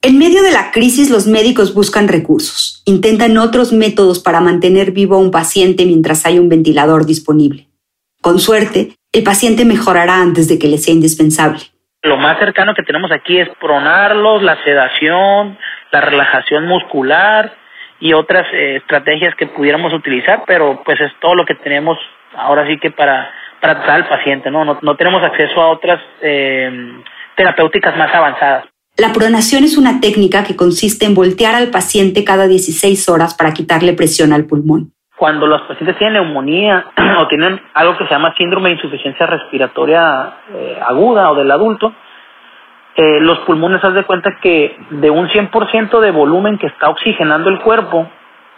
En 0.03 0.19
medio 0.19 0.43
de 0.43 0.53
la 0.53 0.71
crisis, 0.71 1.11
los 1.11 1.27
médicos 1.27 1.75
buscan 1.75 2.09
recursos, 2.09 2.83
intentan 2.87 3.37
otros 3.37 3.73
métodos 3.73 4.19
para 4.19 4.41
mantener 4.41 4.93
vivo 4.93 5.17
a 5.17 5.19
un 5.19 5.31
paciente 5.31 5.85
mientras 5.85 6.25
hay 6.25 6.39
un 6.39 6.49
ventilador 6.49 7.05
disponible. 7.05 7.69
Con 8.23 8.39
suerte, 8.39 8.95
el 9.13 9.25
paciente 9.25 9.65
mejorará 9.65 10.23
antes 10.23 10.49
de 10.49 10.59
que 10.59 10.69
le 10.69 10.79
sea 10.79 10.95
indispensable. 10.95 11.61
Lo 12.03 12.17
más 12.17 12.39
cercano 12.39 12.75
que 12.75 12.83
tenemos 12.83 13.11
aquí 13.13 13.39
es 13.39 13.49
pronarlos, 13.61 14.43
la 14.43 14.63
sedación, 14.65 15.59
la 15.93 16.01
relajación 16.01 16.67
muscular 16.67 17.53
y 18.01 18.15
otras 18.15 18.47
eh, 18.55 18.77
estrategias 18.77 19.35
que 19.35 19.47
pudiéramos 19.47 19.93
utilizar, 19.93 20.45
pero 20.47 20.83
pues 20.83 20.99
es 21.01 21.13
todo 21.21 21.35
lo 21.35 21.45
que 21.45 21.55
tenemos 21.57 21.99
ahora 22.35 22.67
sí 22.67 22.79
que 22.79 22.91
para, 22.91 23.31
tratar 23.61 23.91
al 23.91 24.09
paciente, 24.09 24.51
¿no? 24.51 24.65
No, 24.65 24.79
no 24.81 24.97
tenemos 24.97 25.23
acceso 25.23 25.61
a 25.61 25.69
otras 25.69 26.01
eh, 26.23 26.71
terapéuticas 27.37 27.97
más 27.97 28.15
avanzadas. 28.15 28.65
La 28.97 29.13
pronación 29.13 29.65
es 29.65 29.77
una 29.77 30.01
técnica 30.01 30.45
que 30.45 30.57
consiste 30.57 31.05
en 31.05 31.15
voltear 31.15 31.55
al 31.55 31.69
paciente 31.69 32.25
cada 32.25 32.49
16 32.49 33.09
horas 33.09 33.35
para 33.35 33.53
quitarle 33.53 33.93
presión 33.93 34.33
al 34.33 34.47
pulmón. 34.47 34.93
Cuando 35.21 35.47
los 35.47 35.61
pacientes 35.61 35.99
tienen 35.99 36.15
neumonía 36.15 36.87
o 37.19 37.29
tienen 37.29 37.61
algo 37.75 37.95
que 37.99 38.07
se 38.07 38.11
llama 38.11 38.33
síndrome 38.39 38.71
de 38.71 38.77
insuficiencia 38.77 39.27
respiratoria 39.27 40.33
eh, 40.55 40.81
aguda 40.83 41.31
o 41.31 41.35
del 41.35 41.51
adulto, 41.51 41.93
eh, 42.97 43.21
los 43.21 43.41
pulmones, 43.41 43.85
haz 43.85 43.93
de 43.93 44.05
cuenta 44.05 44.39
que 44.41 44.79
de 44.89 45.11
un 45.11 45.29
100% 45.29 46.01
de 46.01 46.11
volumen 46.11 46.57
que 46.57 46.69
está 46.69 46.89
oxigenando 46.89 47.51
el 47.51 47.61
cuerpo, 47.61 48.09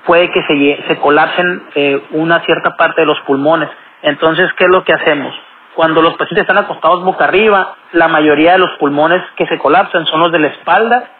puede 0.06 0.30
que 0.30 0.40
se, 0.44 0.84
se 0.86 1.00
colapsen 1.00 1.64
eh, 1.74 2.00
una 2.12 2.38
cierta 2.44 2.76
parte 2.76 3.00
de 3.00 3.08
los 3.08 3.18
pulmones. 3.22 3.68
Entonces, 4.02 4.48
¿qué 4.56 4.62
es 4.62 4.70
lo 4.70 4.84
que 4.84 4.92
hacemos? 4.92 5.34
Cuando 5.74 6.00
los 6.00 6.12
pacientes 6.12 6.42
están 6.42 6.58
acostados 6.58 7.02
boca 7.02 7.24
arriba, 7.24 7.74
la 7.90 8.06
mayoría 8.06 8.52
de 8.52 8.58
los 8.58 8.70
pulmones 8.78 9.20
que 9.34 9.48
se 9.48 9.58
colapsan 9.58 10.06
son 10.06 10.20
los 10.20 10.30
de 10.30 10.38
la 10.38 10.46
espalda 10.46 11.10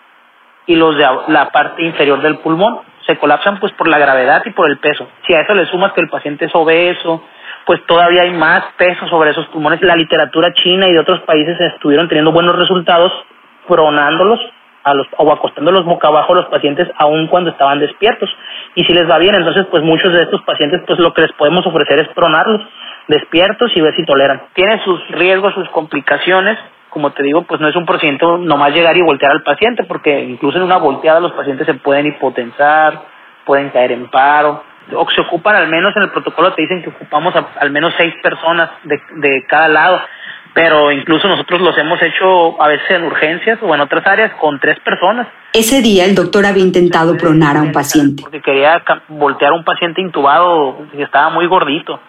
y 0.66 0.76
los 0.76 0.96
de 0.96 1.04
la 1.26 1.50
parte 1.50 1.82
inferior 1.82 2.22
del 2.22 2.38
pulmón. 2.38 2.91
Se 3.06 3.18
colapsan 3.18 3.58
pues 3.60 3.72
por 3.72 3.88
la 3.88 3.98
gravedad 3.98 4.42
y 4.44 4.50
por 4.50 4.70
el 4.70 4.78
peso. 4.78 5.08
Si 5.26 5.34
a 5.34 5.40
eso 5.40 5.54
le 5.54 5.66
sumas 5.66 5.92
que 5.92 6.00
el 6.00 6.08
paciente 6.08 6.46
es 6.46 6.54
obeso, 6.54 7.24
pues 7.66 7.84
todavía 7.86 8.22
hay 8.22 8.30
más 8.30 8.64
peso 8.76 9.06
sobre 9.08 9.30
esos 9.30 9.46
pulmones. 9.46 9.82
La 9.82 9.96
literatura 9.96 10.52
china 10.54 10.88
y 10.88 10.92
de 10.92 11.00
otros 11.00 11.20
países 11.22 11.58
estuvieron 11.60 12.08
teniendo 12.08 12.32
buenos 12.32 12.56
resultados 12.56 13.12
pronándolos 13.66 14.40
a 14.84 14.94
los, 14.94 15.06
o 15.16 15.32
acostándolos 15.32 15.84
boca 15.84 16.08
abajo 16.08 16.32
a 16.32 16.36
los 16.36 16.46
pacientes 16.46 16.88
aun 16.98 17.28
cuando 17.28 17.50
estaban 17.50 17.78
despiertos. 17.78 18.28
Y 18.74 18.84
si 18.84 18.92
les 18.92 19.08
va 19.08 19.18
bien, 19.18 19.34
entonces 19.34 19.66
pues 19.70 19.82
muchos 19.82 20.12
de 20.12 20.22
estos 20.22 20.42
pacientes 20.42 20.82
pues 20.86 20.98
lo 20.98 21.12
que 21.12 21.22
les 21.22 21.32
podemos 21.32 21.66
ofrecer 21.66 21.98
es 22.00 22.08
pronarlos 22.08 22.62
despiertos 23.08 23.70
y 23.74 23.80
ver 23.80 23.94
si 23.94 24.04
toleran. 24.04 24.42
Tiene 24.54 24.82
sus 24.84 25.06
riesgos, 25.08 25.54
sus 25.54 25.68
complicaciones. 25.70 26.58
Como 26.92 27.10
te 27.12 27.22
digo, 27.22 27.42
pues 27.42 27.60
no 27.60 27.68
es 27.68 27.76
un 27.76 27.86
procedimiento 27.86 28.38
nomás 28.38 28.72
llegar 28.72 28.96
y 28.96 29.02
voltear 29.02 29.32
al 29.32 29.42
paciente, 29.42 29.84
porque 29.84 30.20
incluso 30.24 30.58
en 30.58 30.64
una 30.64 30.76
volteada 30.76 31.20
los 31.20 31.32
pacientes 31.32 31.66
se 31.66 31.74
pueden 31.74 32.06
hipotensar, 32.06 33.02
pueden 33.46 33.70
caer 33.70 33.92
en 33.92 34.08
paro, 34.10 34.62
o 34.94 35.10
se 35.10 35.20
ocupan 35.20 35.56
al 35.56 35.68
menos 35.68 35.96
en 35.96 36.02
el 36.02 36.10
protocolo 36.10 36.52
te 36.52 36.62
dicen 36.62 36.82
que 36.82 36.90
ocupamos 36.90 37.34
al 37.58 37.70
menos 37.70 37.94
seis 37.96 38.12
personas 38.22 38.70
de, 38.84 39.00
de 39.16 39.46
cada 39.48 39.68
lado 39.68 40.00
pero 40.54 40.92
incluso 40.92 41.28
nosotros 41.28 41.60
los 41.60 41.76
hemos 41.78 42.00
hecho 42.02 42.62
a 42.62 42.68
veces 42.68 42.90
en 42.90 43.04
urgencias 43.04 43.58
o 43.62 43.74
en 43.74 43.80
otras 43.80 44.06
áreas 44.06 44.32
con 44.38 44.60
tres 44.60 44.78
personas. 44.80 45.26
Ese 45.52 45.80
día 45.80 46.04
el 46.04 46.14
doctor 46.14 46.44
había 46.44 46.62
intentado 46.62 47.16
pronar 47.16 47.56
a 47.56 47.62
un 47.62 47.72
paciente. 47.72 48.22
Porque 48.22 48.40
quería 48.42 48.82
voltear 49.08 49.52
a 49.52 49.54
un 49.54 49.64
paciente 49.64 50.00
intubado 50.00 50.78
que 50.92 51.02
estaba 51.02 51.30
muy 51.30 51.46
gordito, 51.46 52.00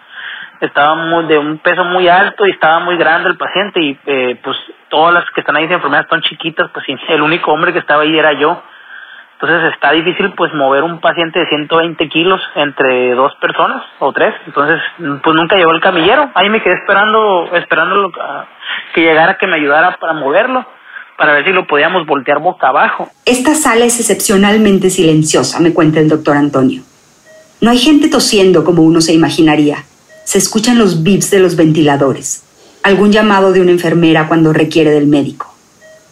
estaba 0.68 0.96
muy, 0.96 1.26
de 1.26 1.38
un 1.38 1.58
peso 1.60 1.84
muy 1.84 2.08
alto 2.08 2.46
y 2.46 2.52
estaba 2.52 2.80
muy 2.80 2.98
grande 2.98 3.30
el 3.30 3.38
paciente 3.38 3.80
y 3.80 4.00
eh, 4.06 4.40
pues 4.44 4.58
todas 4.90 5.14
las 5.14 5.26
que 5.32 5.42
están 5.42 5.56
ahí 5.56 5.68
de 5.68 5.76
enfermedades 5.76 6.10
son 6.10 6.22
chiquitas, 6.22 6.70
pues 6.74 6.86
el 7.10 7.22
único 7.22 7.52
hombre 7.52 7.74
que 7.74 7.80
estaba 7.80 8.04
ahí 8.04 8.18
era 8.18 8.34
yo. 8.40 8.62
Entonces 9.34 9.74
está 9.74 9.92
difícil 9.92 10.32
pues 10.38 10.54
mover 10.54 10.84
un 10.84 11.02
paciente 11.02 11.40
de 11.40 11.48
120 11.48 12.08
kilos 12.08 12.40
entre 12.56 13.14
dos 13.14 13.34
personas 13.42 13.84
o 14.00 14.14
tres. 14.14 14.34
Entonces 14.46 14.80
pues 14.98 15.36
nunca 15.36 15.58
llegó 15.58 15.72
el 15.72 15.82
camillero. 15.82 16.32
Ahí 16.34 16.50
me 16.50 16.62
quedé 16.62 16.76
esperando, 16.76 17.50
esperando 17.54 18.12
que 18.94 19.02
llegara 19.02 19.38
que 19.38 19.48
me 19.48 19.58
ayudara 19.58 19.98
para 20.00 20.14
moverlo, 20.14 20.66
para 21.18 21.34
ver 21.34 21.46
si 21.46 21.52
lo 21.52 21.68
podíamos 21.68 22.06
voltear 22.06 22.40
boca 22.40 22.68
abajo. 22.68 23.10
Esta 23.26 23.54
sala 23.54 23.84
es 23.84 24.00
excepcionalmente 24.00 24.90
silenciosa, 24.90 25.60
me 25.60 25.74
cuenta 25.74 26.00
el 26.00 26.08
doctor 26.08 26.38
Antonio. 26.38 26.82
No 27.60 27.72
hay 27.72 27.80
gente 27.80 28.10
tosiendo 28.10 28.64
como 28.64 28.84
uno 28.84 29.02
se 29.02 29.14
imaginaría. 29.14 29.78
Se 30.26 30.38
escuchan 30.38 30.78
los 30.78 31.04
bips 31.04 31.32
de 31.32 31.40
los 31.40 31.56
ventiladores, 31.56 32.44
algún 32.84 33.12
llamado 33.12 33.52
de 33.52 33.62
una 33.62 33.72
enfermera 33.72 34.28
cuando 34.28 34.54
requiere 34.54 34.92
del 34.92 35.08
médico. 35.08 35.54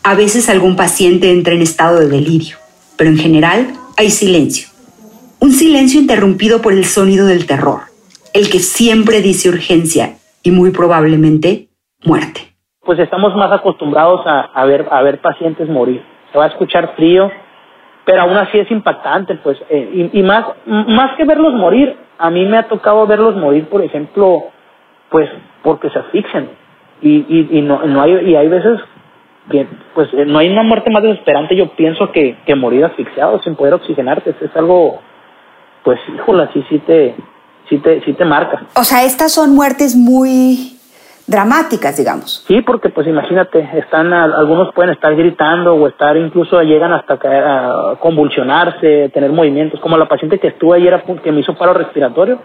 A 0.04 0.16
veces 0.16 0.50
algún 0.50 0.76
paciente 0.76 1.32
entra 1.32 1.54
en 1.54 1.62
estado 1.62 2.00
de 2.00 2.08
delirio 2.08 2.58
pero 3.02 3.10
en 3.10 3.18
general 3.18 3.74
hay 3.98 4.12
silencio. 4.12 4.70
Un 5.40 5.54
silencio 5.54 6.00
interrumpido 6.00 6.62
por 6.62 6.72
el 6.72 6.86
sonido 6.86 7.26
del 7.26 7.48
terror, 7.48 7.80
el 8.32 8.48
que 8.52 8.60
siempre 8.60 9.22
dice 9.22 9.50
urgencia 9.50 10.18
y 10.44 10.52
muy 10.52 10.70
probablemente 10.70 11.70
muerte. 12.06 12.42
Pues 12.86 13.00
estamos 13.00 13.36
más 13.36 13.52
acostumbrados 13.52 14.22
a, 14.28 14.66
ver, 14.66 14.88
a 14.92 15.02
ver 15.02 15.20
pacientes 15.20 15.68
morir. 15.68 16.04
Se 16.32 16.38
va 16.38 16.46
a 16.46 16.50
escuchar 16.50 16.94
frío, 16.96 17.32
pero 18.06 18.22
aún 18.22 18.38
así 18.38 18.60
es 18.60 18.70
impactante, 18.70 19.34
pues, 19.34 19.58
eh, 19.72 20.12
y, 20.14 20.22
más, 20.22 20.46
más 20.68 21.18
que 21.18 21.26
verlos 21.26 21.56
morir, 21.56 21.98
a 22.22 22.30
mí 22.30 22.46
me 22.46 22.58
ha 22.58 22.68
tocado 22.68 23.08
verlos 23.08 23.36
morir, 23.36 23.68
por 23.68 23.82
ejemplo, 23.82 24.44
pues, 25.10 25.30
porque 25.64 25.90
se 25.90 26.00
asfixian. 26.00 26.50
Y, 27.02 27.48
y, 27.58 27.62
no, 27.64 27.84
no 27.84 28.02
hay, 28.02 28.30
y 28.30 28.36
hay 28.36 28.48
veces 28.48 28.80
pues 29.96 30.08
eh, 30.14 30.26
no 30.26 30.38
hay 30.38 30.50
una 30.50 30.62
muerte 30.62 30.92
más 30.92 31.02
desesperante, 31.02 31.56
yo 31.56 31.70
pienso, 31.76 32.12
que, 32.12 32.38
que 32.46 32.56
morir 32.56 32.86
asfixiado 32.86 33.42
sin 33.42 33.56
poder 33.56 33.74
oxigenarte. 33.74 34.36
Es 34.40 34.56
algo, 34.56 35.00
pues, 35.84 36.00
híjole, 36.16 36.48
sí, 36.54 36.64
sí 36.70 36.80
te, 36.80 37.16
sí 37.68 37.80
te, 37.80 38.02
sí 38.02 38.14
te 38.14 38.24
marca. 38.24 38.68
O 38.76 38.84
sea, 38.84 39.04
estas 39.04 39.34
son 39.34 39.56
muertes 39.56 39.96
muy 39.96 40.71
dramáticas, 41.32 41.98
digamos. 41.98 42.44
Sí, 42.48 42.62
porque 42.62 42.90
pues 42.90 43.08
imagínate, 43.08 43.68
están 43.74 44.14
algunos 44.14 44.74
pueden 44.74 44.92
estar 44.92 45.16
gritando 45.16 45.74
o 45.76 45.88
estar 45.88 46.16
incluso 46.18 46.62
llegan 46.62 46.92
hasta 46.94 47.14
a 47.24 47.96
convulsionarse, 48.00 49.10
tener 49.10 49.32
movimientos, 49.32 49.80
como 49.80 49.98
la 49.98 50.08
paciente 50.08 50.40
que 50.40 50.50
estuvo 50.50 50.74
ayer 50.74 51.02
que 51.24 51.32
me 51.32 51.40
hizo 51.40 51.56
paro 51.56 51.74
respiratorio, 51.74 52.40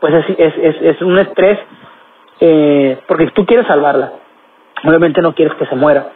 pues 0.00 0.12
es, 0.14 0.36
es, 0.38 0.54
es, 0.60 0.82
es 0.82 1.02
un 1.02 1.18
estrés 1.18 1.58
eh, 2.40 2.98
porque 3.06 3.30
tú 3.34 3.46
quieres 3.46 3.66
salvarla, 3.66 4.12
obviamente 4.84 5.22
no 5.22 5.34
quieres 5.34 5.54
que 5.54 5.66
se 5.66 5.76
muera 5.76 6.08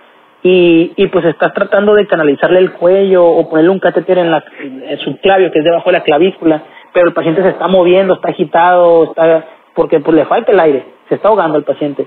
y, 0.43 0.93
y 0.97 1.07
pues 1.09 1.25
estás 1.25 1.53
tratando 1.53 1.95
de 1.95 2.07
canalizarle 2.07 2.61
el 2.61 2.73
cuello 2.73 3.25
o 3.25 3.49
ponerle 3.49 3.71
un 3.71 3.81
catéter 3.81 4.19
en, 4.19 4.31
la, 4.31 4.45
en 4.61 4.99
su 5.01 5.17
clavio 5.19 5.51
que 5.51 5.59
es 5.59 5.65
debajo 5.65 5.87
de 5.87 5.99
la 5.99 6.05
clavícula, 6.05 6.63
pero 6.93 7.09
el 7.09 7.15
paciente 7.15 7.43
se 7.43 7.51
está 7.51 7.67
moviendo, 7.67 8.15
está 8.15 8.31
agitado, 8.31 9.05
está 9.05 9.45
porque 9.75 10.01
pues 10.01 10.17
le 10.17 10.27
falta 10.27 10.53
el 10.53 10.61
aire, 10.61 10.85
se 11.09 11.17
está 11.17 11.29
ahogando 11.29 11.59
el 11.59 11.65
paciente. 11.65 12.07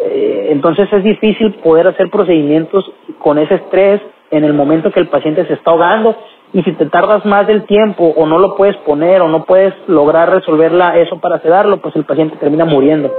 Eh, 0.00 0.48
entonces 0.50 0.92
es 0.92 1.04
difícil 1.04 1.54
poder 1.54 1.86
hacer 1.86 2.10
procedimientos 2.10 2.84
con 3.18 3.38
ese 3.38 3.54
estrés 3.54 4.00
en 4.30 4.44
el 4.44 4.52
momento 4.52 4.90
que 4.90 5.00
el 5.00 5.08
paciente 5.08 5.46
se 5.46 5.54
está 5.54 5.70
ahogando 5.70 6.16
y 6.52 6.62
si 6.62 6.72
te 6.72 6.86
tardas 6.86 7.24
más 7.24 7.46
del 7.46 7.64
tiempo 7.66 8.12
o 8.16 8.26
no 8.26 8.38
lo 8.38 8.56
puedes 8.56 8.76
poner 8.78 9.20
o 9.20 9.28
no 9.28 9.44
puedes 9.44 9.74
lograr 9.86 10.30
resolverla 10.30 10.98
eso 10.98 11.20
para 11.20 11.40
sedarlo, 11.40 11.80
pues 11.80 11.94
el 11.96 12.04
paciente 12.04 12.36
termina 12.36 12.64
muriendo. 12.64 13.12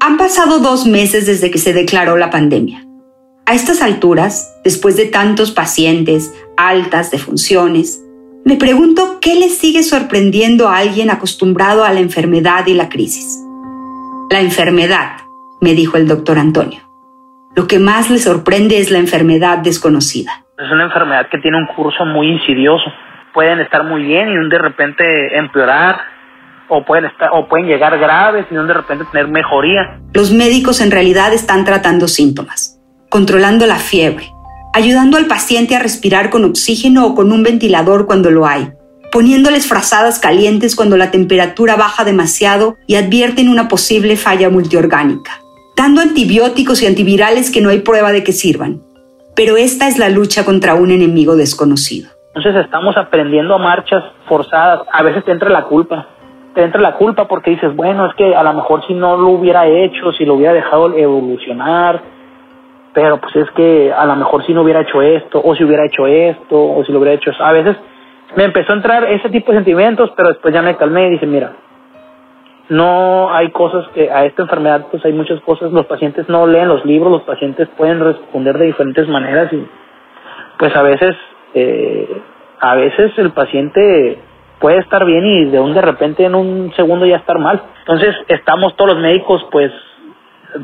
Han 0.00 0.16
pasado 0.16 0.58
dos 0.58 0.86
meses 0.86 1.26
desde 1.26 1.50
que 1.50 1.58
se 1.58 1.72
declaró 1.72 2.16
la 2.16 2.30
pandemia. 2.30 2.84
A 3.46 3.54
estas 3.54 3.82
alturas, 3.82 4.60
después 4.64 4.96
de 4.96 5.06
tantos 5.06 5.50
pacientes, 5.50 6.32
altas 6.56 7.10
defunciones, 7.10 8.01
me 8.44 8.56
pregunto 8.56 9.18
qué 9.20 9.36
le 9.36 9.48
sigue 9.48 9.82
sorprendiendo 9.82 10.68
a 10.68 10.78
alguien 10.78 11.10
acostumbrado 11.10 11.84
a 11.84 11.92
la 11.92 12.00
enfermedad 12.00 12.66
y 12.66 12.74
la 12.74 12.88
crisis. 12.88 13.38
La 14.30 14.40
enfermedad, 14.40 15.18
me 15.60 15.74
dijo 15.74 15.96
el 15.96 16.08
doctor 16.08 16.38
Antonio. 16.38 16.80
Lo 17.54 17.66
que 17.66 17.78
más 17.78 18.10
le 18.10 18.18
sorprende 18.18 18.78
es 18.78 18.90
la 18.90 18.98
enfermedad 18.98 19.58
desconocida. 19.58 20.44
Es 20.58 20.70
una 20.72 20.84
enfermedad 20.84 21.28
que 21.30 21.38
tiene 21.38 21.56
un 21.56 21.66
curso 21.66 22.04
muy 22.04 22.28
insidioso. 22.28 22.84
Pueden 23.32 23.60
estar 23.60 23.84
muy 23.84 24.02
bien 24.02 24.28
y 24.28 24.48
de 24.48 24.58
repente 24.58 25.36
empeorar 25.36 26.00
o 26.68 26.84
pueden, 26.84 27.04
estar, 27.04 27.30
o 27.32 27.48
pueden 27.48 27.66
llegar 27.66 27.98
graves 27.98 28.46
y 28.50 28.54
de 28.54 28.74
repente 28.74 29.04
tener 29.12 29.28
mejoría. 29.28 30.00
Los 30.14 30.32
médicos 30.32 30.80
en 30.80 30.90
realidad 30.90 31.32
están 31.32 31.64
tratando 31.64 32.08
síntomas, 32.08 32.80
controlando 33.10 33.66
la 33.66 33.76
fiebre, 33.76 34.32
ayudando 34.72 35.16
al 35.16 35.26
paciente 35.26 35.76
a 35.76 35.78
respirar 35.78 36.30
con 36.30 36.44
oxígeno 36.44 37.06
o 37.06 37.14
con 37.14 37.32
un 37.32 37.42
ventilador 37.42 38.06
cuando 38.06 38.30
lo 38.30 38.46
hay, 38.46 38.72
poniéndoles 39.12 39.68
frazadas 39.68 40.18
calientes 40.18 40.74
cuando 40.74 40.96
la 40.96 41.10
temperatura 41.10 41.76
baja 41.76 42.04
demasiado 42.04 42.76
y 42.86 42.96
advierten 42.96 43.48
una 43.48 43.68
posible 43.68 44.16
falla 44.16 44.48
multiorgánica, 44.48 45.32
dando 45.76 46.00
antibióticos 46.00 46.82
y 46.82 46.86
antivirales 46.86 47.50
que 47.50 47.60
no 47.60 47.68
hay 47.68 47.80
prueba 47.80 48.12
de 48.12 48.24
que 48.24 48.32
sirvan. 48.32 48.80
Pero 49.34 49.56
esta 49.56 49.88
es 49.88 49.98
la 49.98 50.08
lucha 50.08 50.44
contra 50.44 50.74
un 50.74 50.90
enemigo 50.90 51.36
desconocido. 51.36 52.10
Entonces 52.34 52.64
estamos 52.64 52.96
aprendiendo 52.96 53.54
a 53.54 53.58
marchas 53.58 54.02
forzadas. 54.26 54.80
A 54.90 55.02
veces 55.02 55.24
te 55.24 55.32
entra 55.32 55.50
la 55.50 55.64
culpa 55.64 56.08
te 56.54 56.62
entra 56.62 56.80
la 56.80 56.94
culpa 56.94 57.26
porque 57.26 57.50
dices, 57.50 57.74
bueno, 57.74 58.06
es 58.06 58.14
que 58.14 58.34
a 58.34 58.42
lo 58.42 58.52
mejor 58.52 58.86
si 58.86 58.94
no 58.94 59.16
lo 59.16 59.30
hubiera 59.30 59.66
hecho, 59.66 60.12
si 60.12 60.24
lo 60.24 60.34
hubiera 60.34 60.52
dejado 60.52 60.94
evolucionar, 60.96 62.02
pero 62.94 63.18
pues 63.18 63.34
es 63.36 63.50
que 63.52 63.92
a 63.92 64.04
lo 64.06 64.16
mejor 64.16 64.44
si 64.44 64.52
no 64.52 64.62
hubiera 64.62 64.80
hecho 64.80 65.00
esto, 65.02 65.40
o 65.42 65.54
si 65.54 65.64
hubiera 65.64 65.86
hecho 65.86 66.06
esto, 66.06 66.62
o 66.62 66.84
si 66.84 66.92
lo 66.92 66.98
hubiera 66.98 67.14
hecho 67.14 67.30
eso. 67.30 67.42
A 67.42 67.52
veces 67.52 67.76
me 68.36 68.44
empezó 68.44 68.72
a 68.72 68.76
entrar 68.76 69.04
ese 69.04 69.30
tipo 69.30 69.52
de 69.52 69.58
sentimientos, 69.58 70.10
pero 70.16 70.28
después 70.28 70.52
ya 70.52 70.62
me 70.62 70.76
calmé 70.76 71.06
y 71.06 71.10
dije, 71.10 71.26
mira, 71.26 71.52
no 72.68 73.32
hay 73.32 73.50
cosas 73.50 73.86
que 73.88 74.10
a 74.10 74.24
esta 74.24 74.42
enfermedad 74.42 74.86
pues 74.90 75.04
hay 75.04 75.12
muchas 75.12 75.40
cosas, 75.40 75.72
los 75.72 75.86
pacientes 75.86 76.28
no 76.28 76.46
leen 76.46 76.68
los 76.68 76.84
libros, 76.84 77.12
los 77.12 77.22
pacientes 77.22 77.68
pueden 77.76 78.00
responder 78.00 78.56
de 78.58 78.66
diferentes 78.66 79.08
maneras 79.08 79.52
y 79.52 79.66
pues 80.58 80.74
a 80.76 80.82
veces, 80.82 81.16
eh, 81.54 82.22
a 82.60 82.74
veces 82.76 83.12
el 83.18 83.32
paciente 83.32 84.18
puede 84.60 84.78
estar 84.78 85.04
bien 85.04 85.24
y 85.24 85.44
de 85.46 85.58
un 85.58 85.74
de 85.74 85.82
repente 85.82 86.24
en 86.24 86.34
un 86.34 86.72
segundo 86.76 87.04
ya 87.04 87.16
estar 87.16 87.38
mal. 87.38 87.60
Entonces 87.80 88.14
estamos 88.28 88.76
todos 88.76 88.94
los 88.94 89.02
médicos 89.02 89.44
pues 89.50 89.72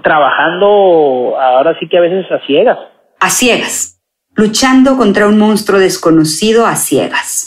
trabajando 0.03 1.37
ahora 1.39 1.77
sí 1.79 1.89
que 1.89 1.99
a 1.99 2.01
veces 2.01 2.27
a 2.31 2.45
ciegas. 2.47 2.79
A 3.21 3.31
ciegas, 3.31 4.01
luchando 4.35 4.97
contra 4.97 5.27
un 5.27 5.39
monstruo 5.39 5.79
desconocido 5.79 6.67
a 6.67 6.77
ciegas. 6.77 7.47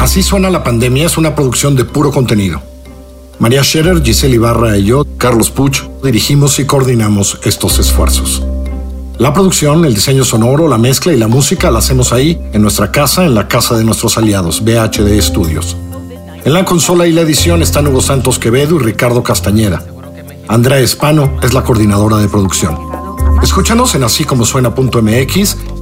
Así 0.00 0.22
suena 0.22 0.48
la 0.48 0.62
pandemia 0.62 1.06
es 1.06 1.18
una 1.18 1.34
producción 1.34 1.76
de 1.76 1.84
puro 1.84 2.10
contenido. 2.10 2.62
María 3.38 3.62
Scherer, 3.62 4.02
Giselle 4.02 4.36
Ibarra 4.36 4.78
y 4.78 4.84
yo, 4.84 5.04
Carlos 5.18 5.50
Puch, 5.50 5.82
dirigimos 6.02 6.58
y 6.58 6.64
coordinamos 6.64 7.38
estos 7.44 7.78
esfuerzos. 7.78 8.42
La 9.18 9.34
producción, 9.34 9.84
el 9.84 9.94
diseño 9.94 10.24
sonoro, 10.24 10.68
la 10.68 10.78
mezcla 10.78 11.12
y 11.12 11.18
la 11.18 11.28
música 11.28 11.70
la 11.70 11.80
hacemos 11.80 12.14
ahí, 12.14 12.40
en 12.54 12.62
nuestra 12.62 12.90
casa, 12.90 13.26
en 13.26 13.34
la 13.34 13.46
casa 13.46 13.76
de 13.76 13.84
nuestros 13.84 14.16
aliados, 14.16 14.64
BHD 14.64 15.20
Studios. 15.20 15.76
En 16.44 16.54
la 16.54 16.64
consola 16.64 17.06
y 17.06 17.12
la 17.12 17.20
edición 17.20 17.60
están 17.60 17.86
Hugo 17.86 18.00
Santos 18.00 18.38
Quevedo 18.38 18.76
y 18.76 18.78
Ricardo 18.78 19.22
Castañeda. 19.22 19.84
Andrea 20.48 20.78
Espano 20.78 21.38
es 21.42 21.52
la 21.52 21.62
coordinadora 21.62 22.16
de 22.16 22.28
producción. 22.28 22.78
Escúchanos 23.42 23.94
en 23.94 24.04
así 24.04 24.24
como 24.24 24.44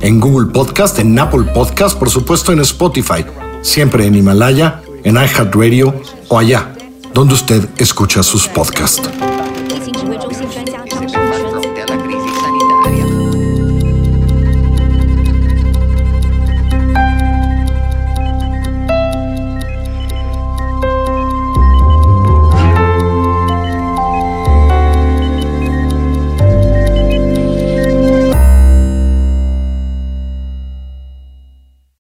en 0.01 0.21
Google 0.21 0.53
Podcast, 0.53 0.99
en 0.99 1.17
Apple 1.19 1.53
Podcast, 1.55 1.97
por 1.97 2.11
supuesto 2.11 2.51
en 2.51 2.59
Spotify, 2.61 3.25
siempre 3.62 4.07
en 4.07 4.17
Himalaya, 4.17 4.83
en 5.05 5.14
iHeartRadio 5.14 5.95
o 6.29 6.38
allá, 6.38 6.73
donde 7.14 7.35
usted 7.35 7.68
escucha 7.79 8.22
sus 8.22 8.48
podcasts. 8.48 9.09